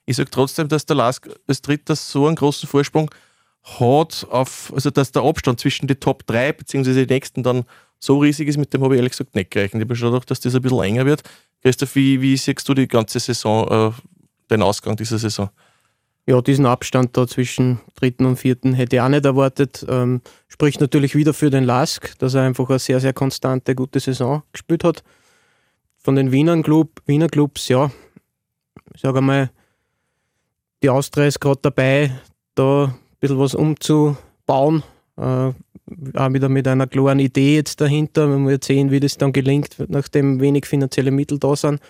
Ich 0.06 0.16
sage 0.16 0.30
trotzdem, 0.30 0.68
dass 0.68 0.86
der 0.86 0.96
Lask 0.96 1.28
als 1.46 1.60
Dritter 1.60 1.96
so 1.96 2.26
einen 2.26 2.36
großen 2.36 2.68
Vorsprung 2.68 3.10
hat, 3.62 4.26
auf, 4.30 4.72
also 4.74 4.90
dass 4.90 5.12
der 5.12 5.22
Abstand 5.22 5.60
zwischen 5.60 5.86
den 5.86 6.00
Top 6.00 6.26
3 6.26 6.52
bzw. 6.52 7.04
die 7.04 7.12
nächsten 7.12 7.42
dann 7.42 7.64
so 7.98 8.18
riesig 8.18 8.48
ist, 8.48 8.56
mit 8.56 8.72
dem 8.72 8.82
habe 8.82 8.94
ich 8.94 8.98
ehrlich 8.98 9.12
gesagt 9.12 9.34
nicht 9.34 9.50
gerechnet. 9.50 9.82
Ich 9.82 9.86
habe 9.86 9.96
schon 9.96 10.12
gedacht, 10.12 10.30
dass 10.30 10.40
das 10.40 10.54
ein 10.54 10.62
bisschen 10.62 10.82
enger 10.82 11.04
wird. 11.04 11.22
Christoph, 11.62 11.94
wie, 11.94 12.20
wie 12.22 12.36
siehst 12.36 12.66
du 12.66 12.74
die 12.74 12.88
ganze 12.88 13.20
Saison, 13.20 13.92
äh, 13.92 13.92
den 14.50 14.62
Ausgang 14.62 14.96
dieser 14.96 15.18
Saison? 15.18 15.50
Ja, 16.26 16.40
diesen 16.40 16.66
Abstand 16.66 17.16
da 17.16 17.26
zwischen 17.26 17.80
dritten 17.96 18.24
und 18.24 18.36
vierten 18.36 18.72
hätte 18.74 18.96
ich 18.96 19.02
auch 19.02 19.08
nicht 19.08 19.24
erwartet. 19.24 19.84
Ähm, 19.88 20.20
spricht 20.48 20.80
natürlich 20.80 21.14
wieder 21.14 21.34
für 21.34 21.50
den 21.50 21.64
Lask, 21.64 22.16
dass 22.18 22.34
er 22.34 22.42
einfach 22.42 22.68
eine 22.68 22.78
sehr, 22.78 23.00
sehr 23.00 23.12
konstante, 23.12 23.74
gute 23.74 24.00
Saison 24.00 24.42
gespielt 24.52 24.84
hat. 24.84 25.02
Von 25.96 26.16
den 26.16 26.30
Wiener, 26.30 26.62
Club, 26.62 27.02
Wiener 27.06 27.28
Clubs, 27.28 27.68
ja, 27.68 27.90
ich 28.94 29.00
sage 29.00 29.18
einmal, 29.18 29.50
die 30.82 30.90
Austria 30.90 31.26
ist 31.26 31.40
gerade 31.40 31.60
dabei, 31.62 32.12
da 32.54 32.84
ein 32.84 32.94
bisschen 33.20 33.38
was 33.38 33.54
umzubauen. 33.54 34.82
Äh, 35.16 35.52
auch 36.14 36.32
wieder 36.32 36.48
mit 36.48 36.68
einer 36.68 36.86
klaren 36.86 37.18
Idee 37.18 37.56
jetzt 37.56 37.80
dahinter. 37.80 38.28
Wir 38.28 38.46
werden 38.46 38.62
sehen, 38.62 38.90
wie 38.90 39.00
das 39.00 39.18
dann 39.18 39.32
gelingt, 39.32 39.76
nachdem 39.88 40.40
wenig 40.40 40.66
finanzielle 40.66 41.10
Mittel 41.10 41.38
da 41.38 41.56
sind. 41.56 41.80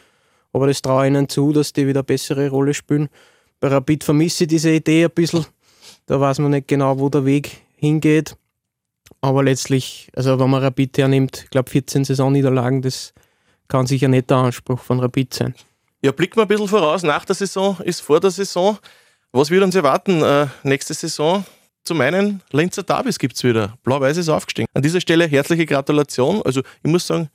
Aber 0.53 0.67
das 0.67 0.83
traue 0.83 1.07
ich 1.07 1.11
ihnen 1.11 1.29
zu, 1.29 1.53
dass 1.53 1.73
die 1.73 1.87
wieder 1.87 2.01
eine 2.01 2.05
bessere 2.05 2.49
Rolle 2.49 2.75
spielen. 2.75 3.09
Bei 3.61 3.69
Rapid 3.69 4.05
vermisse 4.05 4.45
ich 4.45 4.49
diese 4.49 4.71
Idee 4.71 5.05
ein 5.05 5.11
bisschen. 5.11 5.47
Da 6.07 6.21
weiß 6.21 6.39
man 6.41 6.51
nicht 6.51 6.69
genau, 6.69 6.99
wo 6.99 7.09
der 7.09 7.25
Weg 7.25 7.59
hingeht. 7.77 8.37
Aber 9.21 9.43
letztlich, 9.43 10.11
also 10.17 10.39
wenn 10.39 10.51
man 10.51 10.63
Rapid 10.63 10.99
hernimmt, 10.99 11.43
ich 11.45 11.51
glaube 11.51 11.71
14 11.71 12.05
Saisonniederlagen, 12.05 12.83
das 12.83 13.13
kann 13.69 13.87
sicher 13.87 14.09
nicht 14.09 14.31
der 14.31 14.39
Anspruch 14.39 14.81
von 14.81 15.01
Rapid 15.01 15.35
sein. 15.35 15.55
Ja, 16.03 16.13
blicken 16.13 16.37
wir 16.37 16.43
ein 16.43 16.49
bisschen 16.49 16.69
voraus. 16.69 17.03
Nach 17.03 17.25
der 17.25 17.35
Saison 17.35 17.79
ist 17.85 18.01
vor 18.01 18.21
der 18.21 18.31
Saison. 18.31 18.79
Was 19.33 19.51
wird 19.51 19.63
uns 19.63 19.75
erwarten 19.75 20.23
äh, 20.23 20.47
nächste 20.63 20.95
Saison? 20.95 21.45
Zu 21.85 21.95
meinen 21.95 22.43
Linzer 22.51 22.83
Davis 22.83 23.19
gibt 23.19 23.37
es 23.37 23.45
wieder. 23.45 23.79
Blau-Weiß 23.85 24.17
ist 24.17 24.29
aufgestiegen. 24.29 24.69
An 24.75 24.83
dieser 24.83 25.01
Stelle 25.01 25.27
herzliche 25.27 25.67
Gratulation. 25.67 26.43
Also 26.43 26.61
ich 26.83 26.91
muss 26.91 27.07
sagen, 27.07 27.29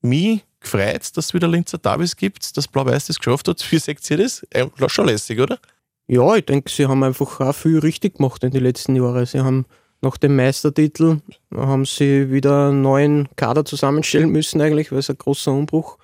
mich 0.00 0.44
gefreut, 0.60 1.16
dass 1.16 1.26
es 1.26 1.34
wieder 1.34 1.48
Linzer 1.48 1.78
Davis 1.78 2.16
gibt, 2.16 2.56
dass 2.56 2.68
Blau-Weiß 2.68 3.06
das 3.06 3.18
geschafft 3.18 3.48
hat. 3.48 3.64
Wie 3.70 3.78
seht 3.78 4.10
ihr 4.10 4.16
das? 4.18 4.42
Äh, 4.50 4.66
schon 4.88 5.06
lässig, 5.06 5.40
oder? 5.40 5.58
Ja, 6.06 6.36
ich 6.36 6.46
denke, 6.46 6.70
sie 6.70 6.86
haben 6.86 7.02
einfach 7.04 7.40
auch 7.40 7.54
viel 7.54 7.78
richtig 7.78 8.16
gemacht 8.16 8.42
in 8.42 8.50
den 8.50 8.62
letzten 8.62 8.96
Jahren. 8.96 9.26
Sie 9.26 9.40
haben 9.40 9.66
nach 10.00 10.16
dem 10.16 10.36
Meistertitel 10.36 11.18
haben 11.54 11.84
sie 11.84 12.30
wieder 12.30 12.68
einen 12.68 12.82
neuen 12.82 13.28
Kader 13.36 13.64
zusammenstellen 13.64 14.30
müssen 14.30 14.60
eigentlich, 14.60 14.92
weil 14.92 15.00
es 15.00 15.10
ein 15.10 15.18
großer 15.18 15.52
Umbruch, 15.52 15.98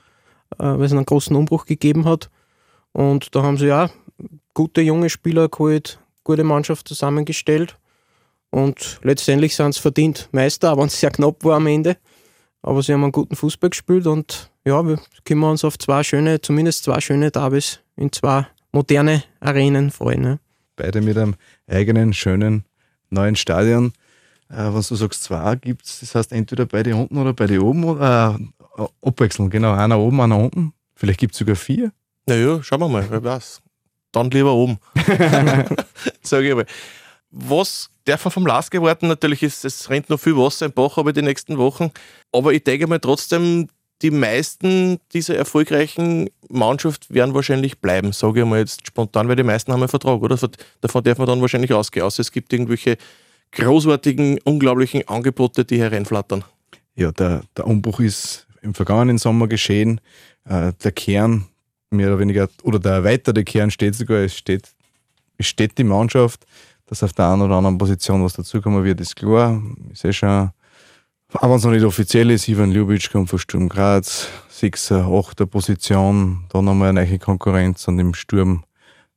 äh, 0.59 0.65
weil 0.65 0.83
es 0.83 0.93
einen 0.93 1.07
großen 1.07 1.35
Umbruch 1.35 1.65
gegeben 1.65 2.05
hat. 2.05 2.31
Und 2.93 3.35
da 3.35 3.43
haben 3.43 3.57
sie 3.57 3.67
ja 3.67 3.91
gute 4.53 4.81
junge 4.81 5.11
Spieler 5.11 5.49
geholt, 5.49 5.99
gute 6.23 6.45
Mannschaft 6.45 6.89
zusammengestellt. 6.89 7.79
Und 8.51 9.01
letztendlich 9.03 9.57
sind 9.57 9.75
sie 9.75 9.81
verdient 9.81 10.29
Meister, 10.33 10.71
aber 10.71 10.85
es 10.85 11.01
sehr 11.01 11.11
knapp 11.11 11.45
war 11.45 11.57
am 11.57 11.67
Ende. 11.67 11.97
Aber 12.65 12.83
sie 12.83 12.95
haben 12.95 13.03
einen 13.03 13.13
guten 13.13 13.37
Fußball 13.37 13.69
gespielt 13.69 14.07
und 14.07 14.51
ja, 14.65 14.87
wir 14.87 14.99
können 15.27 15.43
uns 15.43 15.65
auf 15.65 15.79
zwei 15.79 16.03
schöne, 16.03 16.41
zumindest 16.41 16.85
zwei 16.85 16.99
schöne 16.99 17.31
Derbys 17.31 17.81
in 17.95 18.11
zwei 18.11 18.47
moderne 18.73 19.23
Arenen 19.39 19.91
freuen. 19.91 20.23
Ne? 20.23 20.41
Beide 20.75 21.03
mit 21.03 21.19
einem 21.19 21.35
eigenen, 21.67 22.15
schönen, 22.15 22.65
neuen 23.11 23.37
Stadion. 23.37 23.93
Äh, 24.49 24.73
was 24.73 24.89
du 24.89 24.95
sagst, 24.95 25.25
zwei 25.25 25.57
gibt 25.57 25.85
es, 25.85 26.01
das 26.01 26.15
heißt 26.15 26.33
entweder 26.33 26.65
beide 26.65 26.97
unten 26.97 27.19
oder 27.19 27.35
beide 27.35 27.63
oben 27.63 27.85
oder 27.85 28.41
äh, 28.79 28.87
abwechseln, 29.03 29.51
genau, 29.51 29.75
einer 29.75 29.99
oben, 29.99 30.23
einer 30.23 30.39
unten. 30.39 30.73
Vielleicht 30.95 31.21
gibt 31.21 31.35
es 31.35 31.41
sogar 31.41 31.57
vier. 31.57 31.93
Naja, 32.25 32.63
schauen 32.63 32.81
wir 32.81 32.89
mal, 32.89 33.05
wer 33.11 33.23
weiß. 33.23 33.61
Dann 34.11 34.31
lieber 34.31 34.55
oben. 34.55 34.79
Sag 36.23 36.43
ich 36.43 36.55
mal. 36.55 36.65
Was 37.31 37.91
darf 38.05 38.25
man 38.25 38.33
vom 38.33 38.47
Lask 38.47 38.75
erwarten? 38.75 39.09
Natürlich 39.09 39.43
ist 39.43 39.65
es 39.65 39.91
rennt 39.91 40.11
noch 40.11 40.21
viel 40.21 40.37
Wasser 40.37 40.67
im 40.67 40.73
Bach 40.73 40.99
aber 40.99 41.13
die 41.13 41.23
nächsten 41.23 41.59
Wochen. 41.59 41.91
Aber 42.33 42.53
ich 42.53 42.65
denke 42.65 42.87
mal 42.87 42.99
trotzdem, 42.99 43.69
die 44.03 44.11
meisten 44.11 44.99
dieser 45.13 45.37
erfolgreichen 45.37 46.29
Mannschaft 46.49 47.13
werden 47.13 47.35
wahrscheinlich 47.35 47.79
bleiben, 47.79 48.13
sage 48.13 48.41
ich 48.41 48.47
mal 48.47 48.59
jetzt 48.59 48.87
spontan, 48.87 49.29
weil 49.29 49.37
die 49.37 49.43
meisten 49.43 49.73
haben 49.73 49.81
einen 49.81 49.89
Vertrag, 49.89 50.21
oder? 50.21 50.37
Davon 50.81 51.05
darf 51.05 51.19
man 51.19 51.27
dann 51.27 51.41
wahrscheinlich 51.41 51.73
ausgehen, 51.73 52.05
außer 52.05 52.21
es 52.21 52.33
gibt 52.33 52.53
irgendwelche 52.53 52.99
großartigen, 53.53 54.41
unglaublichen 54.45 55.07
Angebote, 55.09 55.65
die 55.65 55.79
hereinflattern. 55.79 56.45
Ja, 56.97 57.13
der, 57.13 57.43
der 57.57 57.67
Umbruch 57.67 58.01
ist 58.01 58.47
im 58.63 58.75
vergangenen 58.75 59.19
Sommer 59.19 59.47
geschehen. 59.47 60.01
Äh, 60.45 60.73
der 60.83 60.93
Kern 60.93 61.47
mehr 61.91 62.09
oder 62.09 62.19
weniger, 62.19 62.49
oder 62.63 62.79
der 62.79 62.93
erweiterte 62.93 63.45
Kern 63.45 63.71
steht 63.71 63.95
sogar, 63.95 64.19
es 64.19 64.37
steht, 64.37 64.69
es 65.39 65.47
steht 65.47 65.79
die 65.79 65.85
Mannschaft, 65.85 66.45
dass 66.87 67.03
auf 67.03 67.13
der 67.13 67.29
einen 67.31 67.43
oder 67.43 67.57
anderen 67.57 67.79
Position 67.79 68.25
was 68.25 68.35
dazukommen 68.35 68.85
wird, 68.85 69.01
ist 69.01 69.17
klar. 69.17 69.61
Ich 69.93 70.01
sehe 70.01 70.13
schon, 70.13 70.51
aber 71.33 71.51
wenn 71.51 71.57
es 71.57 71.65
noch 71.65 71.73
nicht 71.73 71.85
offiziell 71.85 72.31
ist, 72.31 72.49
Ivan 72.49 72.71
Ljubic 72.71 73.11
kommt 73.11 73.29
von 73.29 73.39
Sturm 73.39 73.69
Graz, 73.69 74.29
6 74.51 74.93
8 74.93 75.51
Position, 75.51 76.45
dann 76.51 76.65
nochmal 76.65 76.91
eine 76.91 77.05
neue 77.05 77.19
Konkurrenz 77.19 77.89
und 77.89 77.99
im 77.99 78.15
Sturm 78.15 78.65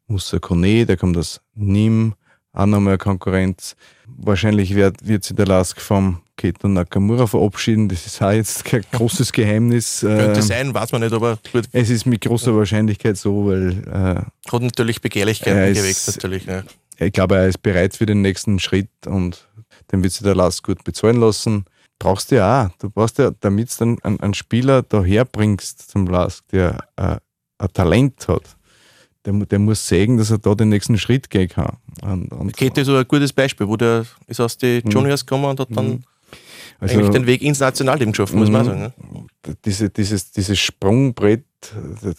Musa 0.08 0.40
Kone, 0.40 0.86
der 0.86 0.98
kommt 0.98 1.18
aus 1.18 1.42
Nim, 1.54 2.16
auch 2.54 2.66
nochmal 2.66 2.94
eine 2.94 2.98
Konkurrenz. 2.98 3.76
Wahrscheinlich 4.08 4.74
wird, 4.74 5.06
wird 5.08 5.26
sich 5.26 5.36
der 5.36 5.46
Lask 5.46 5.80
vom 5.80 6.22
Keto 6.38 6.68
Nakamura 6.68 7.28
verabschieden. 7.28 7.90
Das 7.90 8.06
ist 8.06 8.22
auch 8.22 8.32
jetzt 8.32 8.64
kein 8.64 8.84
großes 8.92 9.32
Geheimnis. 9.32 10.00
Könnte 10.02 10.40
äh, 10.40 10.44
sein, 10.44 10.74
weiß 10.74 10.92
man 10.94 11.02
nicht, 11.02 11.14
aber 11.14 11.38
gut. 11.52 11.66
Es 11.72 11.90
ist 11.90 12.06
mit 12.06 12.22
großer 12.22 12.56
Wahrscheinlichkeit 12.56 13.18
so, 13.18 13.48
weil. 13.48 13.84
Äh, 13.88 14.52
Hat 14.52 14.62
natürlich 14.62 15.02
Begehrlichkeiten 15.02 15.74
geweckt, 15.74 16.04
natürlich. 16.08 16.46
Ja. 16.46 16.64
Ich 17.00 17.14
glaube, 17.14 17.36
er 17.36 17.48
ist 17.48 17.62
bereit 17.62 17.96
für 17.96 18.06
den 18.06 18.22
nächsten 18.22 18.60
Schritt 18.60 18.90
und 19.06 19.48
den 19.92 20.04
wird 20.04 20.14
sich 20.14 20.24
der 20.24 20.36
Lask 20.36 20.66
gut 20.66 20.84
bezahlen 20.84 21.20
lassen. 21.20 21.66
Brauchst 22.00 22.32
du 22.32 22.36
ja 22.36 22.66
auch. 22.66 22.70
Du 22.80 22.90
brauchst 22.90 23.18
ja, 23.18 23.32
damit 23.40 23.70
du 23.80 23.84
einen, 23.84 24.20
einen 24.20 24.34
Spieler 24.34 24.84
daherbringst 24.84 25.90
zum 25.90 26.08
Lask, 26.08 26.48
der 26.50 26.78
äh, 26.96 27.18
ein 27.60 27.74
Talent 27.74 28.28
hat 28.28 28.58
der, 29.28 29.46
der 29.46 29.60
muss 29.60 29.88
sagen, 29.88 30.18
dass 30.18 30.32
er 30.32 30.38
da 30.38 30.56
den 30.56 30.70
nächsten 30.70 30.98
Schritt 30.98 31.30
gehen 31.30 31.50
kann. 31.50 31.78
Und, 32.02 32.32
und 32.32 32.56
Kette 32.56 32.82
ist 32.82 32.88
so 32.88 32.96
ein 32.96 33.08
gutes 33.08 33.34
Beispiel, 33.34 33.68
wo 33.68 33.76
der 33.76 34.06
ist 34.28 34.40
aus 34.40 34.58
den 34.58 34.82
mhm. 34.86 34.92
Juniors 34.92 35.26
gekommen 35.26 35.46
und 35.46 35.60
hat 35.60 35.68
dann 35.72 35.88
mhm. 35.88 36.04
Also, 36.80 36.96
eigentlich 36.96 37.10
den 37.10 37.26
Weg 37.26 37.42
ins 37.42 37.60
Nationalteam 37.60 38.12
geschafft, 38.12 38.34
muss 38.34 38.50
man 38.50 38.62
mhm. 38.62 38.70
sagen. 38.70 38.82
Ne? 38.82 39.56
Diese, 39.66 39.90
dieses, 39.90 40.32
dieses 40.32 40.60
Sprungbrett, 40.60 41.46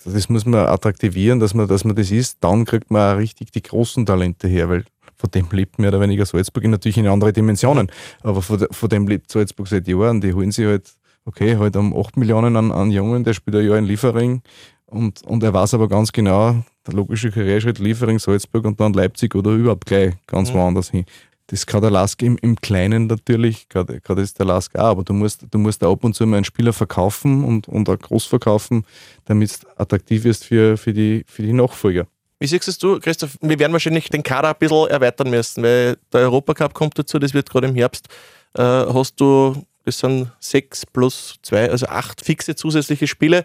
das 0.04 0.28
muss 0.28 0.46
man 0.46 0.66
attraktivieren, 0.66 1.40
dass 1.40 1.54
man, 1.54 1.68
dass 1.68 1.84
man 1.84 1.94
das 1.94 2.10
ist. 2.10 2.38
Dann 2.40 2.64
kriegt 2.64 2.90
man 2.90 3.14
auch 3.14 3.18
richtig 3.18 3.52
die 3.52 3.62
großen 3.62 4.04
Talente 4.06 4.48
her, 4.48 4.68
weil 4.68 4.84
von 5.16 5.30
dem 5.30 5.48
lebt 5.50 5.78
mehr 5.78 5.90
oder 5.90 6.00
weniger 6.00 6.26
Salzburg 6.26 6.64
natürlich 6.64 6.98
in 6.98 7.06
andere 7.06 7.32
Dimensionen. 7.32 7.90
Aber 8.22 8.42
von, 8.42 8.66
von 8.70 8.88
dem 8.88 9.06
lebt 9.06 9.30
Salzburg 9.30 9.68
seit 9.68 9.86
Jahren. 9.86 10.20
Die 10.20 10.32
holen 10.32 10.52
sich 10.52 10.66
halt, 10.66 10.90
okay, 11.24 11.56
halt 11.56 11.76
um 11.76 11.96
8 11.96 12.16
Millionen 12.16 12.56
an, 12.56 12.72
an 12.72 12.90
Jungen, 12.90 13.24
der 13.24 13.34
spielt 13.34 13.56
ein 13.56 13.66
Jahr 13.66 13.78
in 13.78 13.84
Liefering 13.84 14.42
und, 14.90 15.22
und 15.22 15.42
er 15.42 15.52
weiß 15.52 15.74
aber 15.74 15.88
ganz 15.88 16.12
genau, 16.12 16.64
der 16.86 16.94
logische 16.94 17.30
Karriereschritt 17.30 17.78
Liefering, 17.78 18.18
Salzburg 18.18 18.64
und 18.64 18.80
dann 18.80 18.94
Leipzig 18.94 19.34
oder 19.34 19.50
überhaupt 19.50 19.84
gleich 19.84 20.14
ganz 20.26 20.50
mhm. 20.50 20.54
woanders 20.54 20.90
hin. 20.90 21.04
Das 21.50 21.64
kann 21.64 21.80
der 21.80 21.90
Lask 21.90 22.22
im, 22.22 22.36
im 22.42 22.56
Kleinen 22.56 23.06
natürlich, 23.06 23.68
gerade 23.70 24.22
ist 24.22 24.38
der 24.38 24.46
Lask 24.46 24.76
auch, 24.76 24.84
aber 24.84 25.02
du 25.02 25.14
musst, 25.14 25.46
du 25.50 25.58
musst 25.58 25.82
ab 25.82 26.04
und 26.04 26.14
zu 26.14 26.26
mal 26.26 26.36
einen 26.36 26.44
Spieler 26.44 26.74
verkaufen 26.74 27.42
und, 27.42 27.68
und 27.68 27.88
auch 27.88 27.98
groß 27.98 28.26
verkaufen, 28.26 28.84
damit 29.24 29.50
es 29.50 29.60
attraktiv 29.78 30.26
ist 30.26 30.44
für, 30.44 30.76
für, 30.76 30.92
die, 30.92 31.24
für 31.26 31.42
die 31.42 31.54
Nachfolger. 31.54 32.06
Wie 32.38 32.46
siehst 32.46 32.82
du, 32.82 33.00
Christoph? 33.00 33.38
Wir 33.40 33.58
werden 33.58 33.72
wahrscheinlich 33.72 34.10
den 34.10 34.22
Kader 34.22 34.50
ein 34.50 34.56
bisschen 34.58 34.88
erweitern 34.88 35.30
müssen, 35.30 35.62
weil 35.62 35.96
der 36.12 36.20
Europacup 36.20 36.74
kommt 36.74 36.98
dazu, 36.98 37.18
das 37.18 37.32
wird 37.32 37.48
gerade 37.48 37.66
im 37.66 37.74
Herbst. 37.74 38.08
Äh, 38.54 38.62
hast 38.62 39.18
du, 39.18 39.64
das 39.84 39.98
sind 39.98 40.30
sechs 40.38 40.84
plus 40.84 41.36
zwei, 41.42 41.70
also 41.70 41.86
acht 41.86 42.20
fixe 42.20 42.54
zusätzliche 42.54 43.06
Spiele. 43.06 43.44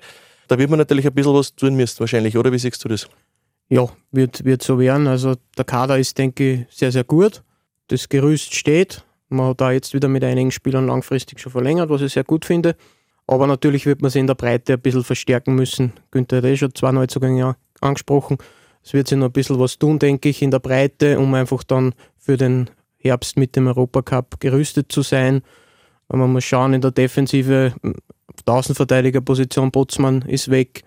Da 0.49 0.59
wird 0.59 0.69
man 0.69 0.77
natürlich 0.77 1.07
ein 1.07 1.13
bisschen 1.13 1.33
was 1.33 1.55
tun 1.55 1.75
müssen, 1.75 2.01
wahrscheinlich, 2.01 2.37
oder? 2.37 2.51
Wie 2.51 2.59
siehst 2.59 2.83
du 2.83 2.89
das? 2.89 3.07
Ja, 3.69 3.87
wird, 4.11 4.43
wird 4.43 4.61
so 4.61 4.77
werden. 4.77 5.07
Also 5.07 5.35
der 5.57 5.65
Kader 5.65 5.97
ist, 5.97 6.17
denke 6.17 6.53
ich, 6.53 6.77
sehr, 6.77 6.91
sehr 6.91 7.05
gut. 7.05 7.41
Das 7.87 8.09
Gerüst 8.09 8.55
steht. 8.55 9.03
Man 9.29 9.47
hat 9.47 9.61
da 9.61 9.71
jetzt 9.71 9.93
wieder 9.93 10.07
mit 10.07 10.23
einigen 10.23 10.51
Spielern 10.51 10.87
langfristig 10.87 11.39
schon 11.39 11.51
verlängert, 11.51 11.89
was 11.89 12.01
ich 12.01 12.13
sehr 12.13 12.23
gut 12.23 12.45
finde. 12.45 12.75
Aber 13.27 13.47
natürlich 13.47 13.85
wird 13.85 14.01
man 14.01 14.11
sie 14.11 14.19
in 14.19 14.27
der 14.27 14.35
Breite 14.35 14.73
ein 14.73 14.81
bisschen 14.81 15.03
verstärken 15.03 15.55
müssen. 15.55 15.93
Günther 16.11 16.37
hat 16.37 16.45
eh 16.45 16.57
schon 16.57 16.75
zwei 16.75 16.91
Neuzugänge 16.91 17.55
angesprochen. 17.81 18.37
Es 18.83 18.93
wird 18.93 19.07
sich 19.07 19.17
noch 19.17 19.27
ein 19.27 19.31
bisschen 19.31 19.59
was 19.59 19.79
tun, 19.79 19.97
denke 19.97 20.29
ich, 20.29 20.41
in 20.41 20.51
der 20.51 20.59
Breite, 20.59 21.19
um 21.19 21.33
einfach 21.33 21.63
dann 21.63 21.93
für 22.17 22.37
den 22.37 22.69
Herbst 22.97 23.37
mit 23.37 23.55
dem 23.55 23.67
Europacup 23.67 24.39
gerüstet 24.39 24.91
zu 24.91 25.01
sein. 25.01 25.41
Man 26.09 26.31
muss 26.31 26.43
schauen, 26.43 26.73
in 26.73 26.81
der 26.81 26.91
Defensive 26.91 27.73
Außenverteidigerposition, 28.45 29.71
Botzmann 29.71 30.21
ist 30.23 30.49
weg. 30.49 30.83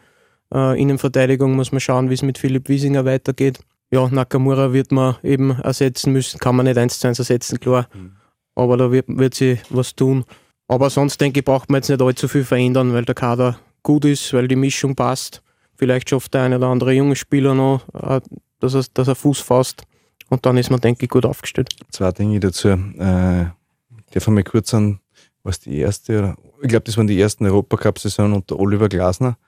Äh, 0.55 0.81
Innenverteidigung 0.81 1.55
muss 1.55 1.73
man 1.73 1.81
schauen, 1.81 2.11
wie 2.11 2.15
es 2.15 2.23
mit 2.23 2.39
Philipp 2.39 2.69
Wiesinger 2.69 3.05
weitergeht. 3.05 3.61
Ja, 3.91 4.09
Nakamura 4.09 4.73
wird 4.73 4.91
man 4.91 5.17
eben 5.23 5.51
ersetzen 5.61 6.13
müssen, 6.13 6.41
kann 6.41 6.57
man 6.57 6.67
nicht 6.67 6.79
eins 6.79 6.99
zu 6.99 7.07
eins 7.07 7.19
ersetzen, 7.19 7.61
klar. 7.61 7.89
Mhm. 7.95 8.17
Aber 8.55 8.77
da 8.77 8.91
wird, 8.91 9.07
wird 9.09 9.35
sie 9.35 9.59
was 9.71 9.95
tun. 9.95 10.25
Aber 10.69 10.91
sonst 10.91 11.21
denke 11.21 11.41
ich, 11.41 11.45
braucht 11.45 11.71
man 11.71 11.79
jetzt 11.79 11.89
nicht 11.89 12.03
allzu 12.03 12.27
viel 12.27 12.45
verändern, 12.45 12.93
weil 12.93 13.05
der 13.05 13.15
Kader 13.15 13.59
gut 13.83 14.05
ist, 14.05 14.33
weil 14.33 14.49
die 14.49 14.57
Mischung 14.57 14.97
passt. 14.97 15.43
Vielleicht 15.77 16.11
schafft 16.11 16.35
der 16.35 16.43
eine 16.43 16.57
oder 16.57 16.69
andere 16.69 16.93
junge 16.93 17.15
Spieler 17.15 17.55
noch, 17.55 17.83
äh, 17.95 18.21
dass 18.59 18.75
er, 18.75 18.85
dass 18.95 19.09
er 19.09 19.15
Fuß 19.15 19.41
fasst. 19.41 19.83
Und 20.29 20.45
dann 20.45 20.57
ist 20.57 20.71
man, 20.71 20.81
denke 20.81 21.05
ich, 21.05 21.11
gut 21.11 21.25
aufgestellt. 21.25 21.69
Zwei 21.91 22.11
Dinge 22.11 22.41
dazu. 22.41 22.69
Äh, 22.69 23.47
darf 24.11 24.29
mal 24.29 24.43
kurz 24.43 24.75
an 24.75 25.01
was 25.45 25.61
die 25.61 25.79
erste, 25.79 26.35
ich 26.61 26.69
glaube, 26.69 26.85
das 26.85 26.97
waren 26.97 27.07
die 27.07 27.21
ersten 27.21 27.47
Europacup-Saison 27.47 28.33
unter 28.33 28.59
Oliver 28.59 28.89
Glasner. 28.89 29.39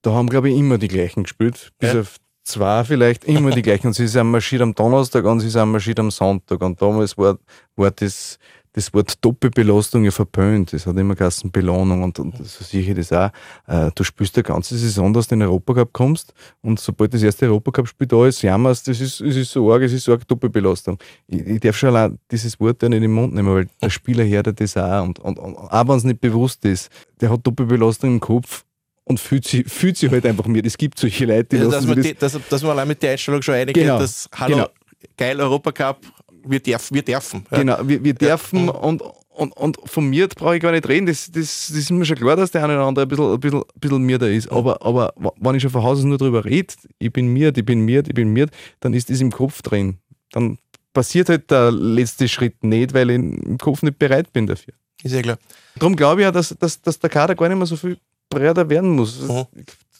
Da 0.00 0.12
haben, 0.12 0.28
glaube 0.28 0.48
ich, 0.48 0.56
immer 0.56 0.78
die 0.78 0.88
gleichen 0.88 1.24
gespielt. 1.24 1.72
Bis 1.78 1.92
ja. 1.92 2.00
auf 2.00 2.16
zwei 2.48 2.84
vielleicht 2.84 3.24
immer 3.24 3.50
die 3.50 3.62
gleichen. 3.62 3.88
Und 3.88 3.92
sie 3.92 4.08
sind 4.08 4.30
marschiert 4.30 4.62
am 4.62 4.74
Donnerstag 4.74 5.24
und 5.24 5.40
sie 5.40 5.50
sind 5.50 5.70
marschiert 5.70 6.00
am 6.00 6.10
Sonntag. 6.10 6.60
Und 6.62 6.80
damals 6.80 7.16
war, 7.16 7.38
war 7.76 7.90
das 7.90 8.38
das 8.78 8.94
Wort 8.94 9.24
Doppelbelastung 9.24 10.04
ja 10.04 10.10
verpönt. 10.10 10.72
Das 10.72 10.86
hat 10.86 10.96
immer 10.96 11.14
geheißen 11.14 11.50
Belohnung 11.50 12.02
und, 12.02 12.18
und 12.18 12.36
so 12.46 12.78
ich 12.78 12.94
das 12.94 13.12
auch. 13.12 13.30
Äh, 13.66 13.90
du 13.94 14.04
spielst 14.04 14.36
eine 14.36 14.44
ganze 14.44 14.76
Saison, 14.76 15.12
dass 15.12 15.28
du 15.28 15.34
in 15.34 15.40
den 15.40 15.48
Europacup 15.48 15.92
kommst 15.92 16.32
und 16.62 16.78
sobald 16.78 17.12
das 17.12 17.22
erste 17.22 17.46
Europacup-Spiel 17.46 18.06
da 18.06 18.26
ist, 18.26 18.42
jammerst, 18.42 18.86
das 18.88 19.00
ist, 19.00 19.20
das 19.20 19.36
ist 19.36 19.50
so 19.50 19.72
arg, 19.72 19.82
es 19.82 19.92
ist 19.92 20.04
so 20.04 20.12
arg 20.12 20.26
Doppelbelastung. 20.28 20.98
Ich, 21.26 21.40
ich 21.40 21.60
darf 21.60 21.76
schon 21.76 21.90
allein 21.90 22.18
dieses 22.30 22.58
Wort 22.60 22.82
ja 22.82 22.88
nicht 22.88 22.98
in 22.98 23.02
den 23.02 23.12
Mund 23.12 23.34
nehmen, 23.34 23.52
weil 23.54 23.68
der 23.82 23.90
Spieler 23.90 24.24
hört 24.24 24.60
das 24.60 24.76
auch 24.76 25.02
und, 25.02 25.18
und, 25.18 25.38
und 25.38 25.56
auch 25.56 25.88
wenn 25.88 25.96
es 25.96 26.04
nicht 26.04 26.20
bewusst 26.20 26.64
ist, 26.64 26.90
der 27.20 27.30
hat 27.30 27.46
Doppelbelastung 27.46 28.10
im 28.14 28.20
Kopf 28.20 28.64
und 29.08 29.18
fühlt 29.18 29.46
sich, 29.46 29.66
fühlt 29.66 29.96
sich 29.96 30.10
halt 30.10 30.24
einfach 30.26 30.46
mir. 30.46 30.64
Es 30.64 30.76
gibt 30.76 30.98
solche 30.98 31.24
Leute, 31.24 31.56
die 31.56 31.56
ja, 31.56 31.68
dass, 31.68 31.86
man 31.86 31.96
das, 31.96 32.06
die, 32.06 32.14
dass, 32.14 32.38
dass 32.48 32.62
man 32.62 32.72
allein 32.72 32.88
mit 32.88 33.02
der 33.02 33.12
Einstellung 33.12 33.42
schon 33.42 33.54
einige, 33.54 33.80
genau, 33.80 33.98
dass 33.98 34.28
Hallo, 34.34 34.56
genau. 34.56 34.68
geil 35.16 35.40
Europacup, 35.40 36.00
wir, 36.44 36.60
darf, 36.60 36.92
wir 36.92 37.02
dürfen. 37.02 37.44
Ja. 37.50 37.58
Genau, 37.58 37.78
wir, 37.82 38.04
wir 38.04 38.14
dürfen 38.14 38.66
ja. 38.66 38.72
und, 38.72 39.02
und, 39.30 39.56
und 39.56 39.78
von 39.84 40.08
mir 40.08 40.28
brauche 40.28 40.56
ich 40.56 40.62
gar 40.62 40.72
nicht 40.72 40.88
reden. 40.88 41.06
Das, 41.06 41.30
das, 41.30 41.68
das 41.68 41.70
ist 41.70 41.90
mir 41.90 42.04
schon 42.04 42.16
klar, 42.16 42.36
dass 42.36 42.50
der 42.50 42.64
eine 42.64 42.74
oder 42.74 42.84
andere 42.84 43.06
ein 43.06 43.08
bisschen, 43.08 43.32
ein 43.32 43.40
bisschen, 43.40 43.60
ein 43.60 43.80
bisschen 43.80 44.02
mir 44.02 44.18
da 44.18 44.26
ist. 44.26 44.50
Aber, 44.50 44.82
aber 44.84 45.12
wenn 45.40 45.54
ich 45.54 45.62
schon 45.62 45.70
von 45.70 45.82
Hause 45.82 46.06
nur 46.06 46.18
darüber 46.18 46.44
rede, 46.44 46.74
ich 46.98 47.12
bin 47.12 47.28
mir, 47.28 47.56
ich 47.56 47.64
bin 47.64 47.80
mir, 47.80 48.02
ich 48.06 48.14
bin 48.14 48.32
mir, 48.32 48.48
dann 48.80 48.94
ist 48.94 49.10
das 49.10 49.20
im 49.20 49.30
Kopf 49.30 49.62
drin. 49.62 49.98
Dann 50.32 50.58
passiert 50.92 51.28
halt 51.28 51.50
der 51.50 51.70
letzte 51.70 52.28
Schritt 52.28 52.62
nicht, 52.64 52.92
weil 52.92 53.10
ich 53.10 53.16
im 53.16 53.58
Kopf 53.58 53.82
nicht 53.82 53.98
bereit 53.98 54.32
bin 54.32 54.46
dafür. 54.46 54.74
Ist 55.02 55.14
ja 55.14 55.22
klar. 55.22 55.38
Darum 55.76 55.94
glaube 55.94 56.20
ich 56.20 56.24
ja, 56.24 56.32
dass, 56.32 56.54
dass, 56.58 56.82
dass 56.82 56.98
der 56.98 57.08
Kader 57.08 57.34
gar 57.34 57.48
nicht 57.48 57.58
mehr 57.58 57.66
so 57.66 57.76
viel 57.76 57.98
breiter 58.28 58.68
werden 58.68 58.90
muss. 58.90 59.20
Mhm. 59.20 59.46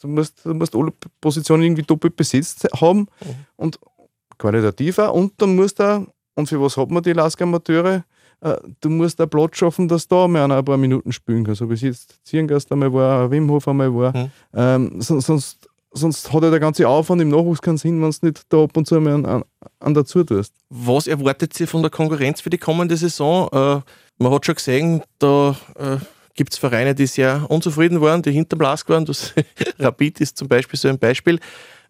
Du, 0.00 0.08
musst, 0.08 0.44
du 0.44 0.54
musst 0.54 0.74
alle 0.74 0.92
Positionen 1.20 1.64
irgendwie 1.64 1.82
doppelt 1.82 2.16
besetzt 2.16 2.68
haben 2.80 3.00
mhm. 3.00 3.34
und 3.56 3.78
qualitativer 4.38 5.12
und 5.12 5.32
dann 5.38 5.56
musst 5.56 5.80
du 5.80 6.06
und 6.38 6.48
für 6.48 6.62
was 6.62 6.76
hat 6.76 6.90
man 6.90 7.02
die 7.02 7.12
Lask-Amateure? 7.12 8.04
Äh, 8.40 8.56
du 8.80 8.90
musst 8.90 9.20
einen 9.20 9.28
Platz 9.28 9.56
schaffen, 9.56 9.88
dass 9.88 10.06
da 10.06 10.28
mal 10.28 10.50
ein 10.50 10.64
paar 10.64 10.76
Minuten 10.76 11.12
spielen 11.12 11.44
kann. 11.44 11.56
So 11.56 11.68
wie 11.68 11.74
es 11.74 11.80
jetzt 11.80 12.24
Zierngast 12.24 12.70
einmal 12.70 12.92
war, 12.92 13.28
Wimhof 13.28 13.66
einmal 13.66 13.92
war. 13.92 14.16
Mhm. 14.16 14.30
Ähm, 14.54 15.00
sonst, 15.00 15.68
sonst 15.90 16.32
hat 16.32 16.42
ja 16.44 16.50
der 16.50 16.60
ganze 16.60 16.86
Aufwand 16.86 17.20
im 17.22 17.30
Nachwuchs 17.30 17.60
keinen 17.60 17.76
Sinn, 17.76 18.00
wenn 18.00 18.12
du 18.12 18.26
nicht 18.26 18.42
da 18.50 18.62
ab 18.62 18.76
und 18.76 18.86
zu 18.86 19.00
mal 19.00 19.14
an, 19.14 19.26
an, 19.26 19.44
an 19.80 19.94
dazu 19.94 20.22
tust. 20.22 20.54
Was 20.70 21.08
erwartet 21.08 21.58
ihr 21.58 21.66
von 21.66 21.82
der 21.82 21.90
Konkurrenz 21.90 22.40
für 22.40 22.50
die 22.50 22.58
kommende 22.58 22.96
Saison? 22.96 23.48
Äh, 23.50 23.80
man 24.18 24.32
hat 24.32 24.46
schon 24.46 24.54
gesehen, 24.54 25.02
da 25.18 25.56
äh, 25.76 25.96
gibt 26.38 26.52
es 26.52 26.58
Vereine, 26.58 26.94
die 26.94 27.06
sehr 27.06 27.44
unzufrieden 27.50 28.00
waren, 28.00 28.22
die 28.22 28.30
hinterm 28.30 28.60
Lask 28.60 28.88
waren. 28.88 29.04
Das 29.04 29.34
Rapid 29.78 30.20
ist 30.20 30.38
zum 30.38 30.48
Beispiel 30.48 30.78
so 30.78 30.88
ein 30.88 30.98
Beispiel. 30.98 31.40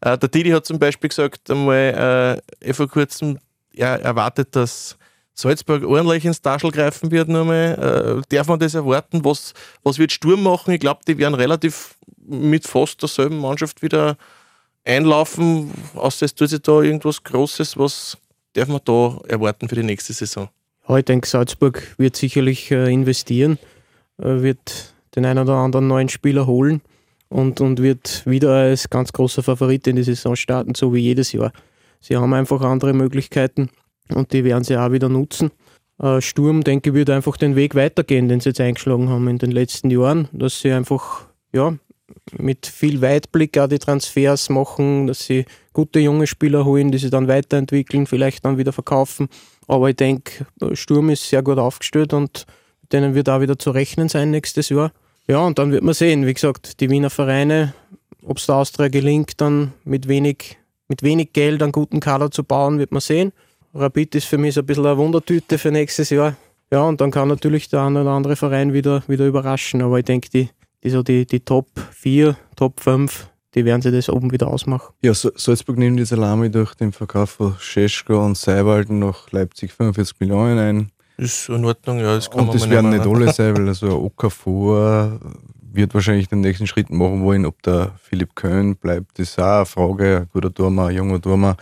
Äh, 0.01 0.17
der 0.17 0.29
Didi 0.29 0.51
hat 0.51 0.65
zum 0.65 0.79
Beispiel 0.79 1.09
gesagt, 1.09 1.51
einmal 1.51 2.41
äh, 2.61 2.73
vor 2.73 2.89
kurzem, 2.89 3.39
er 3.75 4.01
erwartet, 4.01 4.57
dass 4.57 4.97
Salzburg 5.35 5.85
ordentlich 5.85 6.25
ins 6.25 6.41
Taschel 6.41 6.73
greifen 6.73 7.11
wird. 7.11 7.29
Nochmal. 7.29 8.23
Äh, 8.27 8.35
darf 8.35 8.49
man 8.49 8.59
das 8.59 8.75
erwarten? 8.75 9.23
Was, 9.23 9.53
was 9.83 9.99
wird 9.99 10.13
Sturm 10.13 10.43
machen? 10.43 10.73
Ich 10.73 10.81
glaube, 10.81 11.01
die 11.07 11.19
werden 11.19 11.35
relativ 11.35 11.95
mit 12.27 12.67
fast 12.67 13.03
derselben 13.03 13.39
Mannschaft 13.39 13.83
wieder 13.83 14.17
einlaufen. 14.85 15.71
Außer 15.95 16.25
es 16.25 16.35
tut 16.35 16.49
sich 16.49 16.63
da 16.63 16.81
irgendwas 16.81 17.23
Großes. 17.23 17.77
Was 17.77 18.17
darf 18.55 18.69
man 18.69 18.81
da 18.83 19.21
erwarten 19.29 19.69
für 19.69 19.77
die 19.77 19.83
nächste 19.83 20.15
Saison? 20.15 20.49
ich 20.97 21.05
denke, 21.05 21.29
Salzburg 21.29 21.83
wird 21.99 22.17
sicherlich 22.17 22.71
äh, 22.71 22.91
investieren, 22.91 23.59
wird 24.18 24.94
den 25.16 25.24
einen 25.24 25.40
oder 25.40 25.54
anderen 25.54 25.88
neuen 25.88 26.09
Spieler 26.09 26.46
holen 26.46 26.83
und, 27.28 27.61
und 27.61 27.83
wird 27.83 28.24
wieder 28.26 28.50
als 28.52 28.90
ganz 28.90 29.12
großer 29.12 29.42
Favorit 29.42 29.87
in 29.87 29.96
die 29.96 30.02
Saison 30.02 30.37
starten, 30.37 30.74
so 30.74 30.92
wie 30.92 31.00
jedes 31.00 31.33
Jahr. 31.33 31.52
Sie 32.00 32.16
haben 32.16 32.33
einfach 32.35 32.61
andere 32.61 32.92
Möglichkeiten 32.92 33.70
und 34.14 34.33
die 34.33 34.44
werden 34.44 34.64
sie 34.64 34.76
auch 34.76 34.92
wieder 34.92 35.09
nutzen. 35.09 35.50
Äh, 36.00 36.20
Sturm, 36.20 36.62
denke 36.62 36.90
ich, 36.90 36.94
wird 36.94 37.11
einfach 37.11 37.37
den 37.37 37.57
Weg 37.57 37.74
weitergehen, 37.74 38.28
den 38.28 38.40
sie 38.40 38.50
jetzt 38.50 38.61
eingeschlagen 38.61 39.09
haben 39.09 39.28
in 39.28 39.38
den 39.38 39.50
letzten 39.50 39.90
Jahren, 39.90 40.28
dass 40.33 40.61
sie 40.61 40.72
einfach 40.72 41.26
ja, 41.52 41.74
mit 42.38 42.66
viel 42.66 43.02
Weitblick 43.02 43.59
auch 43.59 43.68
die 43.68 43.78
Transfers 43.78 44.48
machen, 44.48 45.07
dass 45.07 45.24
sie 45.24 45.44
gute 45.72 45.98
junge 46.00 46.26
Spieler 46.26 46.64
holen, 46.64 46.90
die 46.90 46.98
sie 46.98 47.11
dann 47.11 47.28
weiterentwickeln, 47.28 48.07
vielleicht 48.07 48.44
dann 48.44 48.59
wieder 48.59 48.72
verkaufen. 48.72 49.28
Aber 49.66 49.90
ich 49.90 49.96
denke, 49.96 50.46
Sturm 50.72 51.11
ist 51.11 51.28
sehr 51.28 51.42
gut 51.42 51.59
aufgestellt 51.59 52.12
und 52.12 52.46
denen 52.92 53.14
wird 53.14 53.29
auch 53.29 53.40
wieder 53.40 53.59
zu 53.59 53.70
rechnen 53.70 54.09
sein 54.09 54.31
nächstes 54.31 54.68
Jahr. 54.68 54.92
Ja, 55.27 55.40
und 55.40 55.59
dann 55.59 55.72
wird 55.72 55.83
man 55.83 55.94
sehen, 55.94 56.27
wie 56.27 56.35
gesagt, 56.35 56.81
die 56.81 56.88
Wiener 56.88 57.11
Vereine, 57.11 57.74
ob 58.24 58.38
es 58.38 58.46
der 58.46 58.57
Austria 58.57 58.88
gelingt, 58.88 59.40
dann 59.40 59.72
mit 59.85 60.09
wenig, 60.09 60.57
mit 60.88 61.03
wenig 61.03 61.33
Geld 61.33 61.62
einen 61.62 61.72
guten 61.72 62.01
Kader 62.01 62.31
zu 62.31 62.44
bauen, 62.44 62.79
wird 62.79 62.92
man 62.92 63.01
sehen. 63.01 63.33
Rapid 63.74 64.14
ist 64.14 64.27
für 64.27 64.38
mich 64.38 64.55
so 64.55 64.61
ein 64.61 64.66
bisschen 64.66 64.87
eine 64.87 64.96
Wundertüte 64.96 65.59
für 65.59 65.70
nächstes 65.70 66.11
Jahr. 66.11 66.37
Ja, 66.70 66.83
und 66.83 67.01
dann 67.01 67.11
kann 67.11 67.29
natürlich 67.29 67.68
der 67.68 67.83
eine 67.83 68.03
oder 68.03 68.11
andere 68.11 68.37
Verein 68.37 68.72
wieder, 68.72 69.03
wieder 69.07 69.27
überraschen. 69.27 69.83
Aber 69.83 69.98
ich 69.98 70.05
denke, 70.05 70.29
die, 70.31 70.48
die, 70.83 70.90
so 70.90 71.03
die, 71.03 71.27
die 71.27 71.40
Top 71.40 71.68
4, 71.92 72.37
Top 72.57 72.81
5, 72.81 73.29
die 73.55 73.64
werden 73.64 73.83
sich 73.83 73.92
das 73.92 74.09
oben 74.09 74.33
wieder 74.33 74.48
ausmachen. 74.48 74.94
Ja, 75.03 75.14
Salzburg 75.14 75.79
nimmt 75.79 75.98
die 75.98 76.05
Salami 76.05 76.51
durch 76.51 76.74
den 76.74 76.92
Verkauf 76.92 77.31
von 77.31 77.57
Scheschko 77.59 78.24
und 78.24 78.37
Seiwalden 78.37 78.98
nach 78.98 79.31
Leipzig 79.31 79.72
45 79.72 80.20
Millionen 80.20 80.59
ein. 80.59 80.90
Ist 81.18 81.48
in 81.48 81.64
Ordnung, 81.64 81.98
ja. 81.98 82.14
Das 82.14 82.31
kann 82.31 82.42
und 82.42 82.54
das 82.54 82.70
werden 82.70 82.90
nicht 82.90 83.04
alle 83.04 83.33
sein, 83.33 83.57
weil 83.57 83.66
also 83.66 83.88
Okafor 84.04 85.18
wird 85.61 85.92
wahrscheinlich 85.92 86.28
den 86.28 86.40
nächsten 86.40 86.68
Schritt 86.68 86.90
machen 86.90 87.24
wollen. 87.24 87.44
Ob 87.44 87.61
der 87.62 87.92
Philipp 88.00 88.37
Köhn 88.37 88.76
bleibt, 88.76 89.18
ist 89.18 89.38
auch 89.40 89.57
eine 89.57 89.66
Frage. 89.66 90.18
Ein 90.18 90.28
guter 90.33 90.54
Turmer, 90.54 90.87
ein 90.87 90.94
junger 90.94 91.20
Turmer, 91.20 91.57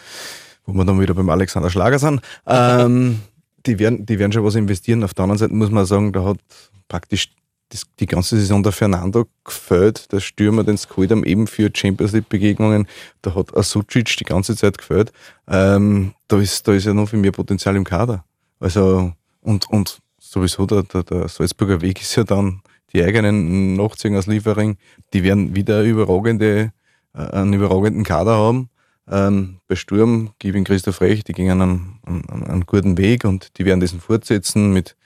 wo 0.66 0.74
wir 0.74 0.84
dann 0.84 1.00
wieder 1.00 1.14
beim 1.14 1.30
Alexander 1.30 1.70
Schlager 1.70 1.98
sind. 1.98 2.20
Ähm, 2.46 3.20
die, 3.64 3.78
werden, 3.78 4.04
die 4.04 4.18
werden 4.18 4.30
schon 4.32 4.44
was 4.44 4.56
investieren. 4.56 5.02
Auf 5.02 5.14
der 5.14 5.22
anderen 5.22 5.38
Seite 5.38 5.54
muss 5.54 5.70
man 5.70 5.86
sagen, 5.86 6.12
da 6.12 6.22
hat 6.22 6.38
praktisch 6.86 7.30
das, 7.70 7.84
die 7.98 8.06
ganze 8.06 8.36
Saison 8.36 8.62
der 8.62 8.72
Fernando 8.72 9.26
gefällt, 9.42 10.12
der 10.12 10.20
Stürmer, 10.20 10.64
den 10.64 10.76
geholt 10.76 11.10
haben, 11.10 11.24
eben 11.24 11.46
für 11.46 11.70
Champions 11.74 12.12
League-Begegnungen. 12.12 12.86
Da 13.22 13.34
hat 13.34 13.56
Asucic 13.56 14.18
die 14.18 14.24
ganze 14.24 14.54
Zeit 14.54 14.76
gefällt. 14.76 15.12
Ähm, 15.48 16.12
da, 16.28 16.38
ist, 16.38 16.68
da 16.68 16.74
ist 16.74 16.84
ja 16.84 16.92
noch 16.92 17.08
viel 17.08 17.18
mehr 17.18 17.32
Potenzial 17.32 17.74
im 17.74 17.84
Kader. 17.84 18.22
Also, 18.60 19.12
und, 19.46 19.70
und 19.70 20.00
sowieso 20.18 20.66
der, 20.66 20.82
der, 20.82 21.04
der 21.04 21.28
Salzburger 21.28 21.80
Weg 21.80 22.02
ist 22.02 22.16
ja 22.16 22.24
dann 22.24 22.62
die 22.92 23.02
eigenen 23.02 23.74
Nachziehen 23.74 24.16
aus 24.16 24.26
Liefering, 24.26 24.76
die 25.12 25.22
werden 25.22 25.54
wieder 25.54 25.82
überragende, 25.82 26.72
äh, 27.14 27.18
einen 27.18 27.52
überragenden 27.52 28.04
Kader 28.04 28.36
haben. 28.36 28.70
Ähm, 29.08 29.60
bei 29.68 29.76
Sturm 29.76 30.30
gebe 30.40 30.58
ich 30.58 30.64
Christoph 30.64 31.00
recht, 31.00 31.28
die 31.28 31.32
gingen 31.32 31.62
einen, 31.62 32.00
einen, 32.04 32.44
einen, 32.44 32.66
guten 32.66 32.98
Weg 32.98 33.24
und 33.24 33.56
die 33.56 33.64
werden 33.64 33.78
diesen 33.78 34.00
fortsetzen 34.00 34.72
mit, 34.72 34.96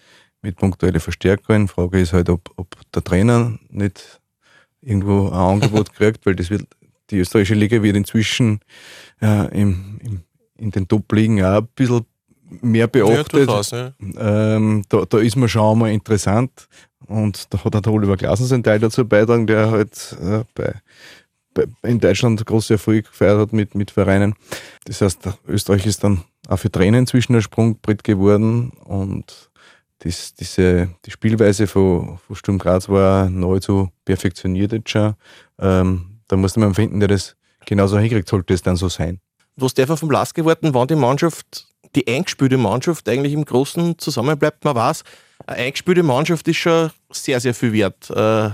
mit 0.40 0.57
punktuellen 0.57 1.00
Verstärkungen. 1.00 1.68
Frage 1.68 2.00
ist 2.00 2.14
halt, 2.14 2.31
ob, 2.31 2.50
ob 2.57 2.74
der 2.92 3.05
Trainer 3.05 3.59
nicht 3.68 4.20
irgendwo 4.81 5.29
ein 5.29 5.35
Angebot 5.35 5.92
kriegt, 5.94 6.24
weil 6.24 6.35
das 6.35 6.48
wird, 6.48 6.66
die 7.11 7.18
österreichische 7.18 7.55
Liga 7.55 7.83
wird 7.83 7.96
inzwischen 7.96 8.61
äh, 9.20 9.55
im, 9.55 10.00
im, 10.03 10.22
in 10.57 10.70
den 10.70 10.88
Top-Ligen 10.88 11.44
auch 11.44 11.59
ein 11.59 11.68
bisschen 11.74 12.07
mehr 12.60 12.86
beachtet. 12.86 13.48
Ja, 13.48 13.62
ja. 13.76 14.56
Ähm, 14.56 14.84
da, 14.88 15.04
da 15.08 15.18
ist 15.18 15.36
man 15.36 15.48
schon 15.48 15.78
mal 15.78 15.90
interessant 15.90 16.68
und 17.06 17.52
da 17.52 17.64
hat 17.64 17.74
der 17.74 17.92
Oliver 17.92 18.16
Glasner 18.16 18.46
seinen 18.46 18.62
Teil 18.62 18.78
dazu 18.78 19.06
beitragen, 19.06 19.46
der 19.46 19.70
halt 19.70 20.16
äh, 20.20 20.44
bei, 20.54 20.74
bei, 21.54 21.64
in 21.82 22.00
Deutschland 22.00 22.44
große 22.44 22.74
Erfolg 22.74 23.06
gefeiert 23.06 23.38
hat 23.38 23.52
mit, 23.52 23.74
mit 23.74 23.90
Vereinen. 23.90 24.34
Das 24.84 25.00
heißt, 25.00 25.28
Österreich 25.48 25.86
ist 25.86 26.04
dann 26.04 26.22
auch 26.48 26.58
für 26.58 26.70
Trainer 26.70 26.98
inzwischen 26.98 27.34
ein 27.34 27.42
Sprungbrett 27.42 28.04
geworden 28.04 28.70
und 28.84 29.50
das, 30.00 30.34
diese, 30.34 30.88
die 31.04 31.10
Spielweise 31.10 31.66
von, 31.66 32.18
von 32.26 32.36
Sturm 32.36 32.58
Graz 32.58 32.88
war 32.88 33.28
nahezu 33.28 33.90
perfektioniert 34.04 34.72
jetzt 34.72 34.90
schon. 34.90 35.14
Ähm, 35.58 36.20
da 36.26 36.36
musste 36.36 36.60
man 36.60 36.74
finden, 36.74 37.00
der 37.00 37.08
das 37.08 37.36
genauso 37.66 37.98
hinkriegt, 37.98 38.28
sollte 38.28 38.54
es 38.54 38.62
dann 38.62 38.76
so 38.76 38.88
sein. 38.88 39.20
Was 39.56 39.74
darf 39.74 39.98
vom 39.98 40.10
Last 40.10 40.34
geworden, 40.34 40.72
wann 40.72 40.88
die 40.88 40.94
Mannschaft 40.94 41.69
die 41.94 42.07
eingespielte 42.07 42.57
Mannschaft 42.57 43.09
eigentlich 43.09 43.33
im 43.33 43.44
Großen 43.44 43.98
zusammenbleibt. 43.98 44.64
Man 44.64 44.74
weiß, 44.74 45.03
eine 45.46 45.57
eingespielte 45.59 46.03
Mannschaft 46.03 46.46
ist 46.48 46.59
schon 46.59 46.90
sehr, 47.11 47.40
sehr 47.40 47.55
viel 47.55 47.72
wert. 47.72 48.11
Äh, 48.11 48.50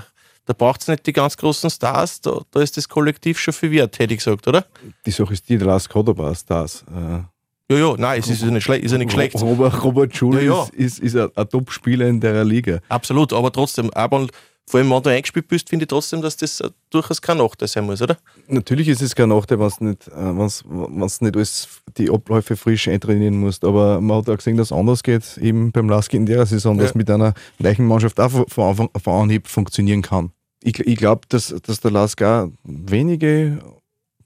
da 0.46 0.52
braucht 0.56 0.82
es 0.82 0.88
nicht 0.88 1.06
die 1.06 1.12
ganz 1.12 1.36
großen 1.36 1.68
Stars, 1.70 2.20
da, 2.20 2.40
da, 2.52 2.60
ist 2.60 2.76
das 2.76 2.88
Kollektiv 2.88 3.38
schon 3.38 3.52
viel 3.52 3.72
wert, 3.72 3.98
hätte 3.98 4.14
ich 4.14 4.18
gesagt, 4.18 4.46
oder? 4.46 4.64
Die 5.04 5.10
Sache 5.10 5.32
ist 5.32 5.48
die, 5.48 5.58
der 5.58 5.66
Lars 5.66 5.88
paar 5.88 6.34
Stars. 6.34 6.84
Äh, 6.88 7.22
ja, 7.68 7.78
ja, 7.78 7.94
nein, 7.98 8.20
es 8.20 8.28
ist 8.28 8.42
ja 8.42 8.50
nicht, 8.50 8.62
schle 8.62 8.78
ist 8.78 8.92
ja 8.92 8.98
nicht 8.98 9.10
schlecht. 9.10 9.34
Robert, 9.40 9.82
Robert 9.82 10.14
Schul 10.14 10.36
ja, 10.36 10.42
ja. 10.42 10.62
ist, 10.62 10.74
ist, 10.74 10.98
ist 11.00 11.16
ein, 11.16 11.30
ein 11.34 11.48
Top-Spieler 11.48 12.06
in 12.06 12.20
der 12.20 12.44
Liga. 12.44 12.78
Absolut, 12.88 13.32
aber 13.32 13.50
trotzdem, 13.50 13.90
aber 13.90 14.28
vor 14.68 14.80
allem, 14.80 14.90
wenn 14.90 15.02
du 15.02 15.10
eingespielt 15.10 15.46
bist, 15.46 15.68
finde 15.68 15.84
ich 15.84 15.88
trotzdem, 15.88 16.20
dass 16.22 16.36
das 16.36 16.60
durchaus 16.90 17.22
kein 17.22 17.38
Nachteil 17.38 17.68
sein 17.68 17.86
muss, 17.86 18.02
oder? 18.02 18.16
Natürlich 18.48 18.88
ist 18.88 19.00
es 19.00 19.14
kein 19.14 19.28
Nachteil, 19.28 19.60
wenn 19.60 19.70
du 19.78 19.84
nicht, 19.84 20.08
äh, 20.08 21.24
nicht 21.24 21.36
alles 21.36 21.68
die 21.96 22.10
Abläufe 22.10 22.56
frisch 22.56 22.88
eintrainieren 22.88 23.38
musst. 23.38 23.64
Aber 23.64 24.00
man 24.00 24.18
hat 24.18 24.28
auch 24.28 24.36
gesehen, 24.36 24.56
dass 24.56 24.72
es 24.72 24.76
anders 24.76 25.04
geht, 25.04 25.38
eben 25.38 25.70
beim 25.70 25.88
Laski 25.88 26.16
in 26.16 26.26
der 26.26 26.46
Saison, 26.46 26.76
ja. 26.76 26.82
dass 26.82 26.96
mit 26.96 27.08
einer 27.08 27.34
gleichen 27.58 27.86
Mannschaft 27.86 28.18
auch 28.18 28.48
von, 28.48 28.64
Anfang, 28.64 28.88
von 29.00 29.22
Anhieb 29.22 29.46
funktionieren 29.46 30.02
kann. 30.02 30.32
Ich, 30.64 30.80
ich 30.80 30.96
glaube, 30.96 31.22
dass, 31.28 31.54
dass 31.62 31.78
der 31.78 31.92
Lask 31.92 32.20
auch 32.22 32.48
wenige 32.64 33.58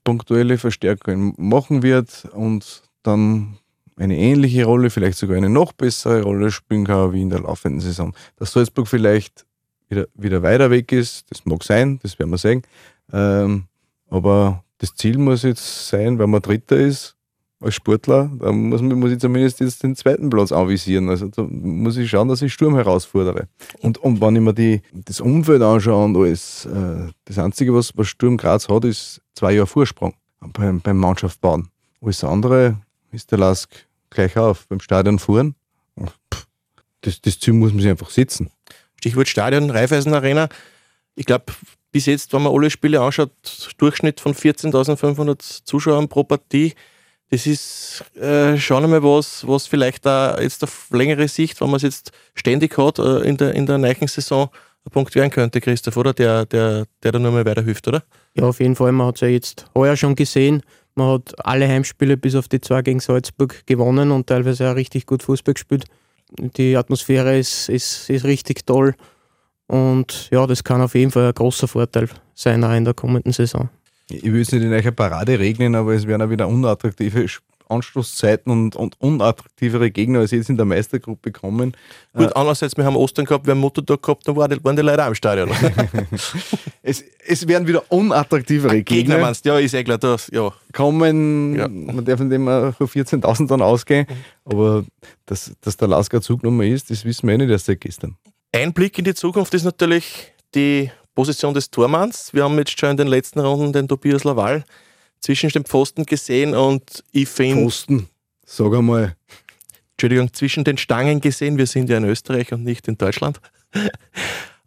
punktuelle 0.04 0.56
Verstärkungen 0.56 1.34
machen 1.36 1.82
wird 1.82 2.26
und 2.32 2.82
dann 3.02 3.58
eine 3.96 4.16
ähnliche 4.16 4.64
Rolle, 4.64 4.88
vielleicht 4.88 5.18
sogar 5.18 5.36
eine 5.36 5.50
noch 5.50 5.72
bessere 5.72 6.22
Rolle 6.22 6.50
spielen 6.50 6.86
kann 6.86 7.12
wie 7.12 7.20
in 7.20 7.28
der 7.28 7.40
laufenden 7.40 7.82
Saison. 7.82 8.14
Dass 8.36 8.52
Salzburg 8.52 8.88
vielleicht 8.88 9.44
wieder, 9.90 10.06
wieder 10.14 10.42
weiter 10.42 10.70
weg 10.70 10.92
ist. 10.92 11.30
Das 11.30 11.44
mag 11.44 11.62
sein, 11.62 11.98
das 12.02 12.18
werden 12.18 12.30
wir 12.30 12.38
sehen. 12.38 12.62
Ähm, 13.12 13.64
aber 14.08 14.64
das 14.78 14.94
Ziel 14.94 15.18
muss 15.18 15.42
jetzt 15.42 15.88
sein, 15.88 16.18
wenn 16.18 16.30
man 16.30 16.42
Dritter 16.42 16.76
ist 16.76 17.16
als 17.60 17.74
Sportler, 17.74 18.30
dann 18.38 18.70
muss, 18.70 18.80
muss 18.80 19.12
ich 19.12 19.18
zumindest 19.18 19.60
jetzt 19.60 19.82
den 19.82 19.94
zweiten 19.94 20.30
Platz 20.30 20.50
anvisieren. 20.50 21.10
Also 21.10 21.28
da 21.28 21.42
muss 21.42 21.98
ich 21.98 22.08
schauen, 22.08 22.28
dass 22.28 22.40
ich 22.40 22.52
Sturm 22.52 22.74
herausfordere. 22.74 23.48
Und, 23.80 23.98
und 23.98 24.20
wenn 24.20 24.36
ich 24.36 24.42
mir 24.42 24.54
die, 24.54 24.80
das 24.92 25.20
Umfeld 25.20 25.60
anschaue 25.60 26.06
und 26.06 26.16
alles, 26.16 26.64
äh, 26.66 27.10
das 27.26 27.38
Einzige, 27.38 27.74
was, 27.74 27.96
was 27.96 28.08
Sturm 28.08 28.38
Graz 28.38 28.68
hat, 28.68 28.84
ist 28.86 29.20
zwei 29.34 29.52
Jahre 29.52 29.66
Vorsprung 29.66 30.14
beim, 30.54 30.80
beim 30.80 30.96
Mannschaft. 30.96 31.40
Alles 32.00 32.24
andere 32.24 32.78
ist 33.12 33.30
der 33.30 33.38
Lask 33.38 33.70
gleich 34.08 34.36
auf. 34.38 34.66
Beim 34.68 34.80
Stadion 34.80 35.18
fahren, 35.18 35.54
das, 37.02 37.20
das 37.20 37.38
Ziel 37.38 37.54
muss 37.54 37.72
man 37.72 37.80
sich 37.82 37.90
einfach 37.90 38.10
setzen. 38.10 38.50
Stichwort 39.00 39.28
Stadion, 39.28 39.70
Raiffeisen 39.70 40.12
Arena. 40.12 40.50
Ich 41.14 41.24
glaube, 41.24 41.46
bis 41.90 42.04
jetzt, 42.04 42.34
wenn 42.34 42.42
man 42.42 42.52
alle 42.52 42.70
Spiele 42.70 43.00
anschaut, 43.00 43.30
Durchschnitt 43.78 44.20
von 44.20 44.34
14.500 44.34 45.64
Zuschauern 45.64 46.08
pro 46.08 46.22
Partie. 46.22 46.74
Das 47.30 47.46
ist 47.46 48.04
äh, 48.16 48.58
schon 48.58 48.84
einmal 48.84 49.02
was, 49.02 49.46
was 49.46 49.66
vielleicht 49.66 50.04
da 50.04 50.38
jetzt 50.38 50.62
auf 50.64 50.88
längere 50.90 51.28
Sicht, 51.28 51.60
wenn 51.60 51.68
man 51.68 51.76
es 51.76 51.82
jetzt 51.82 52.12
ständig 52.34 52.76
hat, 52.76 52.98
äh, 52.98 53.20
in, 53.20 53.38
der, 53.38 53.54
in 53.54 53.64
der 53.64 53.78
neuen 53.78 54.06
Saison 54.06 54.50
ein 54.84 54.90
Punkt 54.90 55.14
werden 55.14 55.30
könnte, 55.30 55.60
Christoph, 55.62 55.96
oder? 55.96 56.12
Der, 56.12 56.44
der, 56.44 56.86
der 57.02 57.12
da 57.12 57.18
nur 57.18 57.30
mal 57.32 57.46
weiterhilft, 57.46 57.88
oder? 57.88 58.02
Ja, 58.34 58.44
auf 58.44 58.60
jeden 58.60 58.76
Fall. 58.76 58.92
Man 58.92 59.06
hat 59.06 59.14
es 59.16 59.20
ja 59.22 59.28
jetzt 59.28 59.64
heuer 59.74 59.96
schon 59.96 60.14
gesehen. 60.14 60.62
Man 60.94 61.14
hat 61.14 61.34
alle 61.46 61.66
Heimspiele 61.68 62.16
bis 62.16 62.34
auf 62.34 62.48
die 62.48 62.60
zwei 62.60 62.82
gegen 62.82 63.00
Salzburg 63.00 63.64
gewonnen 63.66 64.10
und 64.10 64.26
teilweise 64.26 64.70
auch 64.70 64.74
richtig 64.74 65.06
gut 65.06 65.22
Fußball 65.22 65.54
gespielt. 65.54 65.86
Die 66.38 66.76
Atmosphäre 66.76 67.38
ist, 67.38 67.68
ist, 67.68 68.08
ist 68.08 68.24
richtig 68.24 68.66
toll. 68.66 68.94
Und 69.66 70.28
ja, 70.30 70.46
das 70.46 70.64
kann 70.64 70.80
auf 70.80 70.94
jeden 70.94 71.10
Fall 71.10 71.28
ein 71.28 71.34
großer 71.34 71.68
Vorteil 71.68 72.08
sein 72.34 72.64
auch 72.64 72.72
in 72.72 72.84
der 72.84 72.94
kommenden 72.94 73.32
Saison. 73.32 73.68
Ich 74.08 74.24
will 74.24 74.40
es 74.40 74.50
nicht 74.50 74.64
in 74.64 74.72
eurer 74.72 74.90
Parade 74.90 75.38
regnen, 75.38 75.74
aber 75.74 75.94
es 75.94 76.06
werden 76.06 76.22
auch 76.22 76.30
wieder 76.30 76.48
unattraktive 76.48 77.26
Anstoßzeiten 77.70 78.50
und, 78.52 78.76
und 78.76 79.00
unattraktivere 79.00 79.90
Gegner 79.90 80.20
als 80.20 80.30
jetzt 80.30 80.50
in 80.50 80.56
der 80.56 80.66
Meistergruppe 80.66 81.32
kommen. 81.32 81.76
Gut, 82.14 82.26
äh, 82.26 82.34
andererseits, 82.34 82.76
wir 82.76 82.84
haben 82.84 82.96
Ostern 82.96 83.24
gehabt, 83.24 83.46
wir 83.46 83.52
haben 83.52 83.60
Muttertag 83.60 84.02
gehabt, 84.02 84.26
dann 84.26 84.36
waren 84.36 84.50
die, 84.50 84.64
waren 84.64 84.76
die 84.76 84.82
Leute 84.82 85.04
auch 85.04 85.08
im 85.08 85.14
Stadion. 85.14 85.50
es, 86.82 87.04
es 87.26 87.46
werden 87.46 87.66
wieder 87.66 87.82
unattraktivere 87.90 88.82
Gegner. 88.82 88.96
Gegner 88.96 89.18
meinst 89.18 89.44
ja, 89.44 89.58
ist 89.58 89.74
eh 89.74 89.84
klar, 89.84 89.98
das, 89.98 90.28
ja. 90.32 90.52
Kommen, 90.72 91.54
ja. 91.54 91.68
man 91.68 92.04
darf 92.04 92.20
nicht 92.20 92.32
immer 92.32 92.72
von 92.72 92.86
14.000 92.86 93.48
dann 93.48 93.62
ausgehen, 93.62 94.06
aber 94.44 94.84
dass, 95.26 95.52
dass 95.60 95.76
der 95.76 95.88
Lasker 95.88 96.20
Zugnummer 96.20 96.64
ist, 96.64 96.90
das 96.90 97.04
wissen 97.04 97.26
wir 97.26 97.34
eh 97.34 97.38
nicht 97.38 97.50
erst 97.50 97.66
seit 97.66 97.80
gestern. 97.80 98.16
Ein 98.52 98.72
Blick 98.72 98.98
in 98.98 99.04
die 99.04 99.14
Zukunft 99.14 99.54
ist 99.54 99.64
natürlich 99.64 100.32
die 100.54 100.90
Position 101.14 101.54
des 101.54 101.70
Tormanns. 101.70 102.32
Wir 102.32 102.44
haben 102.44 102.56
jetzt 102.58 102.78
schon 102.78 102.90
in 102.90 102.96
den 102.96 103.08
letzten 103.08 103.40
Runden 103.40 103.72
den 103.72 103.88
Tobias 103.88 104.24
Laval 104.24 104.64
zwischen 105.20 105.50
den 105.50 105.64
Pfosten 105.64 106.06
gesehen 106.06 106.54
und 106.54 107.04
ich 107.12 107.28
finde. 107.28 107.64
Pfosten, 107.64 108.08
sag 108.44 108.74
einmal. 108.74 109.16
Entschuldigung, 109.92 110.32
zwischen 110.32 110.64
den 110.64 110.78
Stangen 110.78 111.20
gesehen. 111.20 111.58
Wir 111.58 111.66
sind 111.66 111.90
ja 111.90 111.98
in 111.98 112.04
Österreich 112.04 112.52
und 112.52 112.64
nicht 112.64 112.88
in 112.88 112.96
Deutschland. 112.96 113.40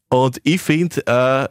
Und 0.10 0.40
ich 0.44 0.62
finde, 0.62 1.02
äh, 1.08 1.48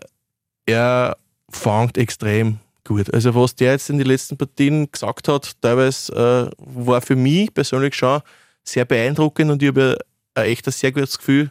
er 0.67 1.17
fängt 1.51 1.99
extrem 1.99 2.61
gut. 2.85 3.13
Also, 3.13 3.35
was 3.35 3.57
der 3.57 3.73
jetzt 3.73 3.91
in 3.91 3.99
den 3.99 4.07
letzten 4.07 4.37
Partien 4.37 4.89
gesagt 4.91 5.27
hat, 5.27 5.61
teilweise 5.61 6.13
äh, 6.13 6.51
war 6.59 7.01
für 7.01 7.17
mich 7.17 7.53
persönlich 7.53 7.97
schon 7.97 8.21
sehr 8.63 8.85
beeindruckend 8.85 9.51
und 9.51 9.63
ich 9.63 9.69
habe 9.69 9.99
ein 10.35 10.45
echt 10.45 10.67
ein 10.69 10.73
sehr 10.73 10.93
gutes 10.93 11.19
Gefühl, 11.19 11.51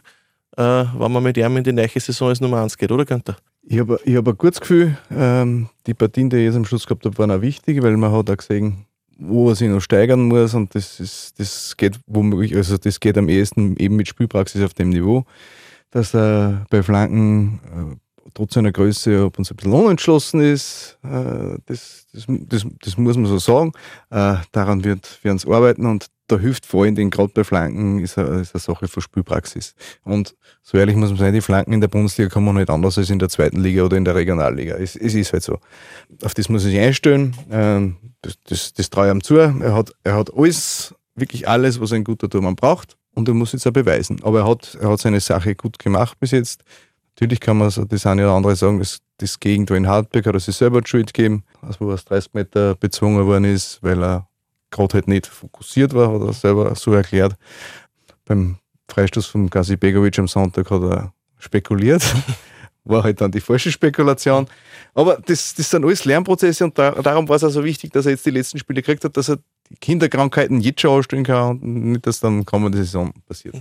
äh, 0.56 0.62
wenn 0.62 1.12
man 1.12 1.22
mit 1.22 1.36
ihm 1.36 1.56
in 1.58 1.64
die 1.64 1.72
neue 1.72 1.88
Saison 1.88 2.30
als 2.30 2.40
Nummer 2.40 2.62
1 2.62 2.78
geht, 2.78 2.90
oder 2.90 3.04
Günther? 3.04 3.36
Ich 3.64 3.78
habe 3.78 4.00
ich 4.04 4.16
hab 4.16 4.26
ein 4.26 4.36
gutes 4.36 4.60
Gefühl, 4.60 4.98
ähm, 5.10 5.68
die 5.86 5.94
Partien, 5.94 6.28
die 6.28 6.38
ich 6.38 6.44
jetzt 6.44 6.56
am 6.56 6.64
Schluss 6.64 6.86
gehabt 6.86 7.04
habe, 7.04 7.16
waren 7.18 7.30
auch 7.30 7.40
wichtig, 7.40 7.80
weil 7.82 7.96
man 7.96 8.10
hat 8.10 8.28
auch 8.28 8.36
gesehen, 8.36 8.86
wo 9.18 9.50
er 9.50 9.54
sich 9.54 9.68
noch 9.68 9.80
steigern 9.80 10.22
muss 10.22 10.54
und 10.54 10.74
das, 10.74 10.98
ist, 10.98 11.38
das 11.38 11.76
geht 11.76 12.00
womöglich, 12.06 12.56
also 12.56 12.76
das 12.76 12.98
geht 12.98 13.16
am 13.16 13.28
ehesten 13.28 13.76
eben 13.76 13.96
mit 13.96 14.08
Spielpraxis 14.08 14.62
auf 14.62 14.74
dem 14.74 14.88
Niveau, 14.88 15.24
dass 15.90 16.14
er 16.14 16.66
bei 16.70 16.82
Flanken 16.82 17.60
äh, 17.92 17.96
trotz 18.34 18.54
seiner 18.54 18.72
Größe 18.72 19.24
ob 19.24 19.38
uns 19.38 19.50
ein 19.50 19.56
bisschen 19.56 19.72
unentschlossen 19.72 20.40
ist. 20.40 20.98
Äh, 21.04 21.58
das, 21.66 22.06
das, 22.12 22.26
das, 22.28 22.66
das, 22.80 22.96
muss 22.96 23.16
man 23.16 23.26
so 23.26 23.38
sagen. 23.38 23.72
Äh, 24.10 24.36
daran 24.52 24.84
wird, 24.84 25.18
wir 25.22 25.32
uns 25.32 25.46
arbeiten 25.46 25.86
und 25.86 26.06
da 26.28 26.38
hilft 26.38 26.66
vor 26.66 26.84
allem 26.84 26.94
den 26.94 27.10
gerade 27.10 27.32
bei 27.34 27.44
Flanken 27.44 27.98
ist 28.00 28.16
eine, 28.16 28.40
ist 28.40 28.54
eine 28.54 28.60
Sache 28.60 28.88
von 28.88 29.02
Spielpraxis. 29.02 29.74
Und 30.04 30.34
so 30.62 30.78
ehrlich 30.78 30.96
muss 30.96 31.10
man 31.10 31.18
sein, 31.18 31.34
die 31.34 31.40
Flanken 31.40 31.72
in 31.72 31.80
der 31.80 31.88
Bundesliga 31.88 32.30
kommen 32.30 32.56
halt 32.56 32.70
anders 32.70 32.96
als 32.98 33.10
in 33.10 33.18
der 33.18 33.28
zweiten 33.28 33.60
Liga 33.60 33.82
oder 33.82 33.96
in 33.96 34.04
der 34.04 34.14
Regionalliga. 34.14 34.76
Es, 34.76 34.96
es 34.96 35.14
ist 35.14 35.32
halt 35.32 35.42
so. 35.42 35.58
Auf 36.22 36.34
das 36.34 36.48
muss 36.48 36.64
ich 36.64 36.78
einstellen. 36.78 37.36
Ähm, 37.50 37.96
das, 38.22 38.38
das, 38.44 38.72
das 38.72 38.90
traue 38.90 39.08
ich 39.08 39.12
ihm 39.12 39.22
zu. 39.22 39.36
Er 39.36 39.74
hat, 39.74 39.92
er 40.04 40.14
hat 40.14 40.32
alles, 40.34 40.94
wirklich 41.14 41.48
alles, 41.48 41.80
was 41.80 41.92
ein 41.92 42.04
guter 42.04 42.30
Tormann 42.30 42.56
braucht. 42.56 42.96
Und 43.14 43.28
er 43.28 43.34
muss 43.34 43.52
jetzt 43.52 43.66
auch 43.66 43.72
beweisen. 43.72 44.22
Aber 44.22 44.40
er 44.40 44.48
hat, 44.48 44.78
er 44.80 44.90
hat 44.90 45.00
seine 45.00 45.20
Sache 45.20 45.54
gut 45.54 45.78
gemacht 45.78 46.18
bis 46.18 46.30
jetzt. 46.30 46.64
Natürlich 47.14 47.40
kann 47.40 47.58
man 47.58 47.68
so 47.68 47.84
das 47.84 48.06
eine 48.06 48.24
oder 48.24 48.32
andere 48.32 48.56
sagen, 48.56 48.78
dass 48.78 49.00
das 49.18 49.38
Gegentor 49.38 49.76
in 49.76 49.86
Hartberg 49.86 50.26
hat 50.26 50.34
er 50.34 50.40
sich 50.40 50.56
selber 50.56 50.80
die 50.80 50.88
Schuld 50.88 51.12
gegeben, 51.12 51.44
also 51.60 51.80
wo 51.80 51.88
er 51.90 51.94
aus 51.94 52.06
30 52.06 52.32
Meter 52.32 52.74
bezwungen 52.74 53.26
worden 53.26 53.44
ist, 53.44 53.82
weil 53.82 54.02
er 54.02 54.28
gerade 54.72 54.94
halt 54.94 55.08
nicht 55.08 55.26
fokussiert 55.26 55.94
war, 55.94 56.12
hat 56.12 56.20
er 56.20 56.32
selber 56.32 56.74
so 56.74 56.92
erklärt. 56.92 57.36
Beim 58.24 58.56
Freistoß 58.88 59.26
von 59.26 59.48
Gazi 59.48 59.76
Begovic 59.76 60.18
am 60.18 60.26
Sonntag 60.26 60.70
hat 60.70 60.82
er 60.82 61.12
spekuliert. 61.38 62.02
War 62.84 63.04
halt 63.04 63.20
dann 63.20 63.30
die 63.30 63.40
falsche 63.40 63.70
Spekulation. 63.70 64.48
Aber 64.92 65.16
das, 65.24 65.54
das 65.54 65.70
sind 65.70 65.84
alles 65.84 66.04
Lernprozesse 66.04 66.64
und 66.64 66.76
da, 66.76 66.90
darum 66.90 67.28
war 67.28 67.36
es 67.36 67.44
auch 67.44 67.50
so 67.50 67.62
wichtig, 67.62 67.92
dass 67.92 68.06
er 68.06 68.12
jetzt 68.12 68.26
die 68.26 68.30
letzten 68.30 68.58
Spiele 68.58 68.82
gekriegt 68.82 69.04
hat, 69.04 69.16
dass 69.16 69.28
er 69.28 69.38
die 69.70 69.76
Kinderkrankheiten 69.76 70.60
jetzt 70.60 70.80
schon 70.80 70.90
ausstellen 70.90 71.22
kann 71.22 71.60
und 71.60 71.92
nicht, 71.92 72.06
dass 72.08 72.18
dann 72.18 72.44
kommende 72.44 72.78
Saison 72.78 73.12
passiert 73.28 73.54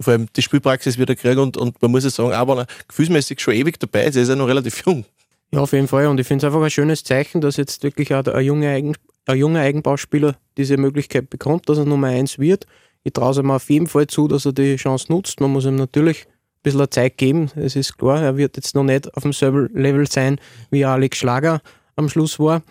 vor 0.00 0.12
allem 0.12 0.26
die 0.34 0.42
Spielpraxis 0.42 0.98
wieder 0.98 1.14
kriegen 1.14 1.40
und, 1.40 1.56
und 1.56 1.80
man 1.80 1.90
muss 1.90 2.04
ja 2.04 2.10
sagen, 2.10 2.32
auch 2.32 2.48
wenn 2.48 2.58
er 2.58 2.66
gefühlsmäßig 2.88 3.40
schon 3.40 3.54
ewig 3.54 3.78
dabei 3.78 4.04
ist, 4.04 4.16
er 4.16 4.22
ist 4.22 4.28
ja 4.28 4.36
noch 4.36 4.48
relativ 4.48 4.84
jung. 4.84 5.04
Ja, 5.52 5.60
auf 5.60 5.72
jeden 5.72 5.88
Fall. 5.88 6.06
Und 6.08 6.18
ich 6.18 6.26
finde 6.26 6.44
es 6.44 6.52
einfach 6.52 6.64
ein 6.64 6.70
schönes 6.70 7.04
Zeichen, 7.04 7.40
dass 7.40 7.56
jetzt 7.56 7.82
wirklich 7.82 8.12
auch 8.12 8.26
ein 8.26 8.44
junger, 8.44 8.70
Eigen, 8.70 8.96
ein 9.26 9.38
junger 9.38 9.60
Eigenbauspieler 9.60 10.36
diese 10.56 10.76
Möglichkeit 10.76 11.30
bekommt, 11.30 11.68
dass 11.68 11.78
er 11.78 11.84
Nummer 11.84 12.08
1 12.08 12.38
wird. 12.38 12.66
Ich 13.02 13.12
traue 13.12 13.32
es 13.32 13.38
ihm 13.38 13.50
auf 13.50 13.68
jeden 13.70 13.86
Fall 13.86 14.06
zu, 14.06 14.28
dass 14.28 14.46
er 14.46 14.52
die 14.52 14.76
Chance 14.76 15.12
nutzt. 15.12 15.40
Man 15.40 15.52
muss 15.52 15.64
ihm 15.66 15.76
natürlich 15.76 16.26
ein 16.26 16.62
bisschen 16.62 16.90
Zeit 16.90 17.18
geben. 17.18 17.50
Es 17.56 17.76
ist 17.76 17.98
klar, 17.98 18.22
er 18.22 18.36
wird 18.36 18.56
jetzt 18.56 18.74
noch 18.74 18.84
nicht 18.84 19.14
auf 19.14 19.22
demselben 19.22 19.68
Level 19.74 20.06
sein, 20.10 20.40
wie 20.70 20.84
Alex 20.84 21.18
Schlager 21.18 21.60
am 21.96 22.08
Schluss 22.08 22.38
war. 22.38 22.62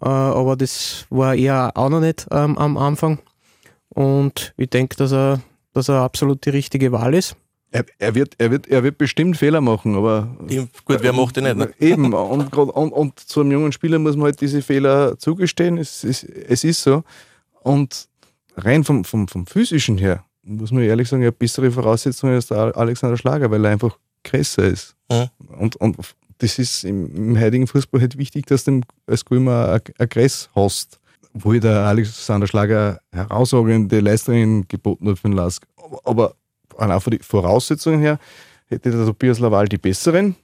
Äh, 0.00 0.08
aber 0.08 0.56
das 0.56 1.06
war 1.10 1.34
er 1.34 1.72
auch 1.76 1.88
noch 1.88 2.00
nicht 2.00 2.26
ähm, 2.30 2.56
am 2.58 2.76
Anfang. 2.76 3.18
Und 3.88 4.52
ich 4.56 4.70
denke, 4.70 4.96
dass 4.96 5.12
er 5.12 5.40
dass 5.74 5.88
er 5.88 6.00
absolut 6.00 6.46
die 6.46 6.50
richtige 6.50 6.92
Wahl 6.92 7.12
ist. 7.14 7.36
Er, 7.74 7.84
er, 7.98 8.14
wird, 8.14 8.36
er, 8.38 8.52
wird, 8.52 8.68
er 8.68 8.84
wird 8.84 8.98
bestimmt 8.98 9.36
Fehler 9.36 9.60
machen, 9.60 9.96
aber. 9.96 10.28
Gut, 10.84 10.98
wer 11.00 11.12
macht 11.12 11.36
den 11.36 11.42
nicht? 11.42 11.56
Ne? 11.56 11.74
Eben, 11.80 12.14
und, 12.14 12.56
und, 12.56 12.92
und 12.92 13.18
zu 13.18 13.40
einem 13.40 13.50
jungen 13.50 13.72
Spieler 13.72 13.98
muss 13.98 14.14
man 14.14 14.26
halt 14.26 14.40
diese 14.40 14.62
Fehler 14.62 15.18
zugestehen. 15.18 15.76
Es, 15.78 16.04
es, 16.04 16.22
es 16.22 16.62
ist 16.62 16.80
so. 16.80 17.02
Und 17.62 18.06
rein 18.56 18.84
vom, 18.84 19.04
vom, 19.04 19.26
vom 19.26 19.44
physischen 19.48 19.98
her, 19.98 20.24
muss 20.44 20.70
man 20.70 20.84
ehrlich 20.84 21.08
sagen, 21.08 21.22
er 21.22 21.28
hat 21.28 21.38
bessere 21.40 21.72
Voraussetzungen 21.72 22.36
als 22.36 22.46
der 22.46 22.76
Alexander 22.76 23.16
Schlager, 23.16 23.50
weil 23.50 23.64
er 23.64 23.72
einfach 23.72 23.98
größer 24.22 24.66
ist. 24.66 24.94
Mhm. 25.10 25.28
Und, 25.58 25.74
und 25.76 25.96
das 26.38 26.60
ist 26.60 26.84
im, 26.84 27.12
im 27.12 27.40
heutigen 27.40 27.66
Fußball 27.66 28.00
halt 28.00 28.16
wichtig, 28.16 28.46
dass 28.46 28.62
du 28.62 28.82
als 29.08 29.24
Gulmer 29.24 29.80
ein 29.98 30.08
Gress 30.08 30.48
hast 30.54 31.00
wo 31.36 31.52
der 31.52 31.80
Alexander 31.80 32.46
Schlager 32.46 33.00
herausragende 33.10 33.98
Leistungen 33.98 34.68
geboten 34.68 35.08
hat 35.08 35.18
für 35.18 35.28
den 35.28 35.36
Lask. 35.36 35.66
Aber 36.04 36.36
auch 36.78 37.02
von 37.02 37.10
den 37.10 37.22
Voraussetzungen 37.22 38.00
her 38.00 38.18
hätte 38.66 38.90
der 38.90 39.06
Tobias 39.06 39.38
Laval 39.38 39.68
die 39.68 39.78
besseren. 39.78 40.36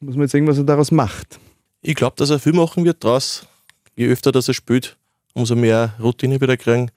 Muss 0.00 0.14
man 0.14 0.22
jetzt 0.22 0.32
sehen, 0.32 0.46
was 0.46 0.58
er 0.58 0.64
daraus 0.64 0.90
macht. 0.90 1.38
Ich 1.80 1.94
glaube, 1.94 2.16
dass 2.16 2.30
er 2.30 2.38
viel 2.38 2.52
machen 2.52 2.84
wird 2.84 3.02
draus. 3.02 3.46
Je 3.94 4.08
öfter 4.08 4.32
dass 4.32 4.48
er 4.48 4.54
spielt, 4.54 4.96
umso 5.34 5.54
mehr 5.54 5.94
Routine 6.00 6.40
wieder 6.40 6.56
kriegen 6.56 6.90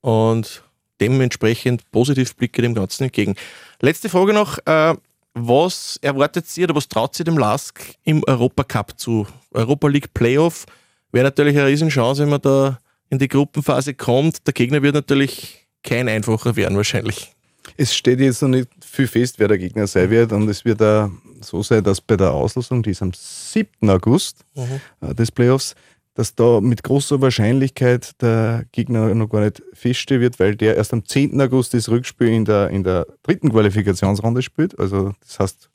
und 0.00 0.62
dementsprechend 1.00 1.90
positiv 1.90 2.34
blicke 2.36 2.62
dem 2.62 2.74
Ganzen 2.74 3.04
entgegen. 3.04 3.36
Letzte 3.80 4.08
Frage 4.08 4.32
noch. 4.32 4.58
Äh, 4.66 4.94
was 5.34 5.98
erwartet 6.02 6.48
Sie 6.48 6.64
oder 6.64 6.74
was 6.74 6.88
traut 6.88 7.14
Sie 7.14 7.24
dem 7.24 7.38
Lask 7.38 7.80
im 8.02 8.24
Europacup 8.26 8.98
zu? 8.98 9.26
Europa 9.52 9.88
League 9.88 10.12
Playoff 10.12 10.66
wäre 11.12 11.24
natürlich 11.24 11.56
eine 11.56 11.68
Riesenchance, 11.68 12.22
wenn 12.22 12.30
man 12.30 12.40
da 12.40 12.80
in 13.10 13.18
die 13.18 13.28
Gruppenphase 13.28 13.94
kommt. 13.94 14.46
Der 14.46 14.52
Gegner 14.52 14.82
wird 14.82 14.94
natürlich 14.94 15.66
kein 15.82 16.08
einfacher 16.08 16.56
werden 16.56 16.76
wahrscheinlich. 16.76 17.32
Es 17.76 17.94
steht 17.94 18.20
jetzt 18.20 18.42
noch 18.42 18.48
nicht 18.48 18.68
viel 18.80 19.06
fest, 19.06 19.38
wer 19.38 19.48
der 19.48 19.58
Gegner 19.58 19.86
sein 19.86 20.10
wird. 20.10 20.32
Und 20.32 20.48
es 20.48 20.64
wird 20.64 20.82
auch 20.82 21.10
so 21.40 21.62
sein, 21.62 21.84
dass 21.84 22.00
bei 22.00 22.16
der 22.16 22.32
Auslosung, 22.32 22.82
die 22.82 22.90
ist 22.90 23.02
am 23.02 23.12
7. 23.14 23.88
August 23.88 24.44
mhm. 24.54 24.80
Äh, 25.00 25.14
des 25.14 25.30
Playoffs, 25.30 25.74
dass 26.14 26.34
da 26.34 26.60
mit 26.60 26.82
großer 26.82 27.20
Wahrscheinlichkeit 27.20 28.20
der 28.20 28.64
Gegner 28.72 29.14
noch 29.14 29.28
gar 29.28 29.40
nicht 29.40 29.62
feststehen 29.72 30.20
wird, 30.20 30.38
weil 30.40 30.56
der 30.56 30.76
erst 30.76 30.92
am 30.92 31.04
10. 31.04 31.40
August 31.40 31.72
das 31.72 31.88
Rückspiel 31.88 32.28
in 32.28 32.44
der, 32.44 32.70
in 32.70 32.84
der 32.84 33.06
dritten 33.22 33.50
Qualifikationsrunde 33.50 34.42
spielt. 34.42 34.78
Also 34.78 35.12
das 35.20 35.38
heißt, 35.38 35.70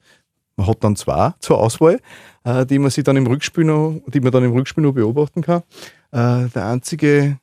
man 0.58 0.68
hat 0.68 0.84
dann 0.84 0.96
zwei 0.96 1.34
zur 1.40 1.60
Auswahl, 1.60 2.00
äh, 2.44 2.66
die 2.66 2.80
man 2.80 2.92
sich 2.92 3.04
dann 3.04 3.18
im 3.18 3.28
Rückspiel 3.28 3.64
noch, 3.64 4.02
die 4.08 4.20
man 4.20 4.32
dann 4.32 4.44
im 4.44 4.54
Rückspiel 4.54 4.84
noch 4.84 4.94
beobachten 4.94 5.42
kann. 5.42 5.64
Äh, 6.12 6.50
der 6.54 6.68
einzige, 6.68 7.40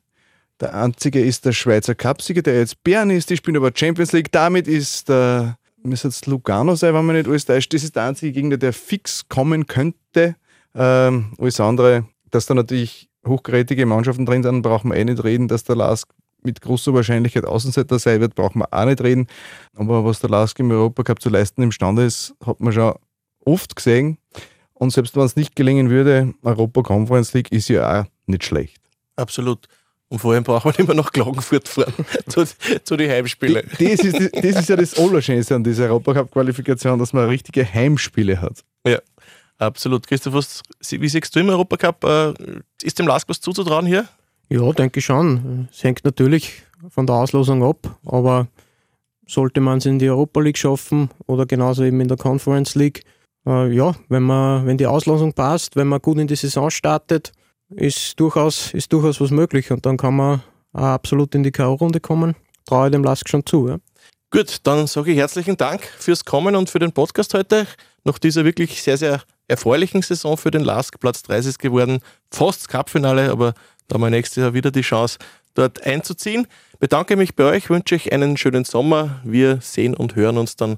der 0.59 0.73
einzige 0.73 1.19
ist 1.19 1.45
der 1.45 1.51
Schweizer 1.51 1.95
Cupsieger, 1.95 2.41
der 2.41 2.59
jetzt 2.59 2.83
Bern 2.83 3.09
ist. 3.09 3.29
Die 3.29 3.37
spielen 3.37 3.57
aber 3.57 3.71
Champions 3.73 4.11
League. 4.11 4.31
Damit 4.31 4.67
ist 4.67 5.09
der, 5.09 5.57
müsste 5.83 6.07
jetzt 6.09 6.25
Lugano 6.27 6.75
sein, 6.75 6.93
wenn 6.93 7.05
man 7.05 7.15
nicht 7.15 7.27
alles 7.27 7.45
täuscht. 7.45 7.73
Das 7.73 7.83
ist 7.83 7.95
der 7.95 8.03
einzige 8.03 8.31
Gegner, 8.31 8.57
der 8.57 8.73
fix 8.73 9.27
kommen 9.27 9.67
könnte. 9.67 10.35
Ähm, 10.75 11.33
alles 11.37 11.59
andere, 11.59 12.05
dass 12.31 12.45
da 12.45 12.53
natürlich 12.53 13.09
hochgerätige 13.25 13.85
Mannschaften 13.85 14.25
drin 14.25 14.43
sind, 14.43 14.61
brauchen 14.61 14.91
wir 14.91 14.97
eh 14.97 15.05
nicht 15.05 15.23
reden, 15.23 15.47
dass 15.47 15.63
der 15.63 15.75
Lask 15.75 16.09
mit 16.43 16.61
großer 16.61 16.93
Wahrscheinlichkeit 16.93 17.45
Außenseiter 17.45 17.99
sein 17.99 18.19
wird, 18.19 18.35
brauchen 18.35 18.59
wir 18.59 18.73
auch 18.73 18.85
nicht 18.85 19.01
reden. 19.01 19.27
Aber 19.75 20.03
was 20.03 20.19
der 20.19 20.29
Lask 20.29 20.59
im 20.59 20.71
Europacup 20.71 21.21
zu 21.21 21.29
leisten 21.29 21.61
imstande 21.61 22.03
ist, 22.05 22.35
hat 22.45 22.59
man 22.59 22.73
schon 22.73 22.93
oft 23.45 23.75
gesehen. 23.75 24.17
Und 24.73 24.91
selbst 24.91 25.15
wenn 25.15 25.23
es 25.23 25.35
nicht 25.35 25.55
gelingen 25.55 25.89
würde, 25.89 26.33
Europa 26.41 26.81
Conference 26.81 27.33
League 27.33 27.51
ist 27.51 27.69
ja 27.69 28.01
auch 28.01 28.05
nicht 28.25 28.43
schlecht. 28.43 28.81
Absolut. 29.15 29.67
Und 30.13 30.19
vor 30.19 30.33
allem 30.33 30.43
braucht 30.43 30.65
man 30.65 30.75
immer 30.75 30.93
nach 30.93 31.11
Klagenfurt 31.11 31.67
fahren 31.67 32.05
zu, 32.27 32.45
zu 32.83 32.95
den 32.95 33.09
Heimspielen. 33.09 33.67
Das 33.71 33.99
ist, 33.99 34.13
das 34.31 34.59
ist 34.59 34.69
ja 34.69 34.75
das 34.75 34.95
Allerschönste 34.95 35.55
an 35.55 35.63
dieser 35.63 35.85
Europacup-Qualifikation, 35.85 36.99
dass 36.99 37.13
man 37.13 37.29
richtige 37.29 37.65
Heimspiele 37.65 38.39
hat. 38.39 38.63
Ja, 38.85 38.99
absolut. 39.57 40.05
Christoph, 40.05 40.35
was, 40.35 40.61
wie 40.87 41.09
siehst 41.09 41.35
du 41.35 41.39
im 41.39 41.49
Europacup? 41.49 42.03
Äh, 42.03 42.33
ist 42.83 42.99
dem 42.99 43.07
Lask 43.07 43.27
was 43.27 43.41
zuzutrauen 43.41 43.87
hier? 43.87 44.07
Ja, 44.49 44.71
denke 44.71 44.99
ich 44.99 45.05
schon. 45.05 45.67
Es 45.71 45.83
hängt 45.83 46.05
natürlich 46.05 46.61
von 46.89 47.07
der 47.07 47.15
Auslosung 47.15 47.63
ab, 47.63 47.97
aber 48.05 48.47
sollte 49.25 49.61
man 49.61 49.79
es 49.79 49.87
in 49.87 49.97
die 49.97 50.11
Europa 50.11 50.41
League 50.41 50.59
schaffen 50.59 51.09
oder 51.25 51.47
genauso 51.47 51.83
eben 51.85 51.99
in 52.01 52.07
der 52.07 52.17
Conference 52.17 52.75
League, 52.75 53.01
äh, 53.47 53.75
ja, 53.75 53.95
wenn, 54.09 54.21
man, 54.21 54.67
wenn 54.67 54.77
die 54.77 54.85
Auslosung 54.85 55.33
passt, 55.33 55.75
wenn 55.75 55.87
man 55.87 56.03
gut 56.03 56.19
in 56.19 56.27
die 56.27 56.35
Saison 56.35 56.69
startet, 56.69 57.31
ist 57.75 58.19
durchaus, 58.19 58.73
ist 58.73 58.91
durchaus 58.93 59.19
was 59.21 59.31
möglich 59.31 59.71
und 59.71 59.85
dann 59.85 59.97
kann 59.97 60.15
man 60.15 60.41
auch 60.73 60.81
absolut 60.81 61.35
in 61.35 61.43
die 61.43 61.51
K.O.-Runde 61.51 61.99
kommen. 61.99 62.35
Traue 62.65 62.91
dem 62.91 63.03
Lask 63.03 63.27
schon 63.29 63.45
zu. 63.45 63.67
Ja. 63.67 63.77
Gut, 64.31 64.57
dann 64.63 64.87
sage 64.87 65.11
ich 65.11 65.17
herzlichen 65.17 65.57
Dank 65.57 65.83
fürs 65.83 66.25
Kommen 66.25 66.55
und 66.55 66.69
für 66.69 66.79
den 66.79 66.91
Podcast 66.91 67.33
heute. 67.33 67.67
Nach 68.03 68.17
dieser 68.17 68.45
wirklich 68.45 68.81
sehr, 68.81 68.97
sehr 68.97 69.21
erfreulichen 69.47 70.01
Saison 70.01 70.37
für 70.37 70.51
den 70.51 70.63
Lask. 70.63 70.99
Platz 70.99 71.23
30 71.23 71.57
geworden, 71.57 71.99
fast 72.31 72.61
das 72.61 72.67
Cup-Finale, 72.67 73.29
aber 73.29 73.53
da 73.87 73.95
haben 73.95 74.01
wir 74.01 74.09
nächstes 74.09 74.41
Jahr 74.41 74.53
wieder 74.53 74.71
die 74.71 74.81
Chance, 74.81 75.19
dort 75.53 75.83
einzuziehen. 75.85 76.47
Bedanke 76.79 77.15
mich 77.15 77.35
bei 77.35 77.45
euch, 77.45 77.69
wünsche 77.69 77.95
euch 77.95 78.11
einen 78.11 78.37
schönen 78.37 78.65
Sommer. 78.65 79.21
Wir 79.23 79.59
sehen 79.61 79.93
und 79.93 80.15
hören 80.15 80.37
uns 80.37 80.55
dann 80.55 80.77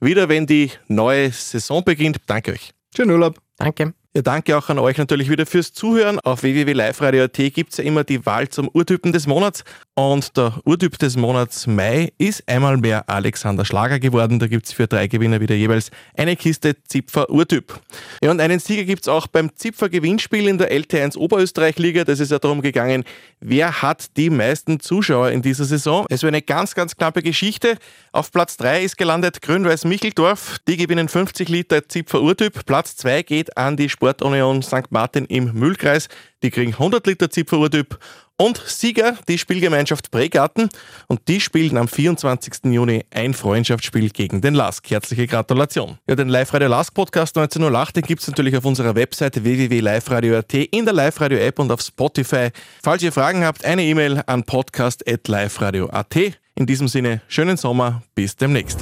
wieder, 0.00 0.28
wenn 0.28 0.46
die 0.46 0.70
neue 0.88 1.30
Saison 1.30 1.84
beginnt. 1.84 2.18
Danke 2.26 2.52
euch. 2.52 2.72
Schönen 2.94 3.12
Urlaub. 3.12 3.38
Danke. 3.56 3.94
Ja, 4.16 4.22
danke 4.22 4.56
auch 4.56 4.70
an 4.70 4.78
euch 4.78 4.96
natürlich 4.96 5.28
wieder 5.28 5.44
fürs 5.44 5.74
Zuhören. 5.74 6.18
Auf 6.20 6.42
www.liveradio.at 6.42 7.36
gibt 7.52 7.72
es 7.72 7.76
ja 7.76 7.84
immer 7.84 8.02
die 8.02 8.24
Wahl 8.24 8.48
zum 8.48 8.70
Urtypen 8.72 9.12
des 9.12 9.26
Monats. 9.26 9.62
Und 9.92 10.38
der 10.38 10.54
Urtyp 10.64 10.98
des 10.98 11.18
Monats 11.18 11.66
Mai 11.66 12.12
ist 12.16 12.42
einmal 12.48 12.78
mehr 12.78 13.08
Alexander 13.10 13.66
Schlager 13.66 13.98
geworden. 13.98 14.38
Da 14.38 14.46
gibt 14.46 14.64
es 14.64 14.72
für 14.72 14.86
drei 14.86 15.06
Gewinner 15.06 15.42
wieder 15.42 15.54
jeweils 15.54 15.90
eine 16.16 16.34
Kiste 16.34 16.82
Zipfer 16.84 17.28
Urtyp. 17.28 17.78
Ja, 18.22 18.30
und 18.30 18.40
einen 18.40 18.58
Sieger 18.58 18.84
gibt 18.84 19.02
es 19.02 19.08
auch 19.08 19.26
beim 19.26 19.54
Zipfer 19.54 19.90
Gewinnspiel 19.90 20.48
in 20.48 20.56
der 20.56 20.70
LT1 20.70 21.18
Oberösterreich-Liga. 21.18 22.04
Das 22.04 22.18
ist 22.18 22.30
ja 22.30 22.38
darum 22.38 22.62
gegangen, 22.62 23.04
wer 23.40 23.82
hat 23.82 24.16
die 24.16 24.30
meisten 24.30 24.80
Zuschauer 24.80 25.30
in 25.30 25.42
dieser 25.42 25.66
Saison. 25.66 26.06
Es 26.08 26.22
war 26.22 26.28
eine 26.28 26.40
ganz, 26.40 26.74
ganz 26.74 26.96
knappe 26.96 27.22
Geschichte. 27.22 27.76
Auf 28.12 28.32
Platz 28.32 28.56
3 28.56 28.82
ist 28.82 28.96
gelandet 28.96 29.42
Grün-Weiß 29.42 29.84
Micheldorf. 29.84 30.56
Die 30.68 30.78
gewinnen 30.78 31.08
50 31.08 31.50
Liter 31.50 31.86
Zipfer 31.86 32.22
Urtyp. 32.22 32.64
Platz 32.64 32.96
2 32.96 33.22
geht 33.22 33.56
an 33.58 33.76
die 33.76 33.90
Sportunion 34.06 34.62
St. 34.62 34.90
Martin 34.90 35.24
im 35.24 35.52
Mühlkreis. 35.52 36.08
Die 36.44 36.52
kriegen 36.52 36.74
100 36.74 37.04
Liter 37.08 37.28
Zipfer 37.28 37.58
Urtyp. 37.58 37.98
Und 38.36 38.62
Sieger, 38.64 39.16
die 39.26 39.36
Spielgemeinschaft 39.36 40.12
Pregarten. 40.12 40.68
Und 41.08 41.26
die 41.26 41.40
spielen 41.40 41.76
am 41.76 41.88
24. 41.88 42.66
Juni 42.66 43.04
ein 43.10 43.34
Freundschaftsspiel 43.34 44.10
gegen 44.10 44.42
den 44.42 44.54
LASK. 44.54 44.90
Herzliche 44.90 45.26
Gratulation. 45.26 45.98
Ja, 46.06 46.14
den 46.14 46.28
Live-Radio 46.28 46.68
LASK 46.68 46.94
Podcast 46.94 47.36
1908, 47.36 47.96
den 47.96 48.04
gibt 48.04 48.20
es 48.22 48.28
natürlich 48.28 48.56
auf 48.56 48.64
unserer 48.64 48.94
Webseite 48.94 49.42
www.liveradio.at, 49.42 50.54
in 50.54 50.84
der 50.84 50.94
Live-Radio 50.94 51.38
App 51.38 51.58
und 51.58 51.72
auf 51.72 51.80
Spotify. 51.80 52.50
Falls 52.80 53.02
ihr 53.02 53.10
Fragen 53.10 53.44
habt, 53.44 53.64
eine 53.64 53.82
E-Mail 53.82 54.22
an 54.26 54.44
podcast.liveradio.at. 54.44 56.16
In 56.54 56.66
diesem 56.66 56.86
Sinne, 56.86 57.22
schönen 57.26 57.56
Sommer, 57.56 58.02
bis 58.14 58.36
demnächst. 58.36 58.78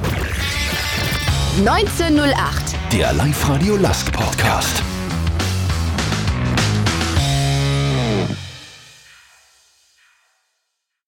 1908. 1.60 2.74
Der 2.92 3.12
Live-Radio 3.12 3.76
Lask 3.76 4.12
Podcast. 4.12 4.82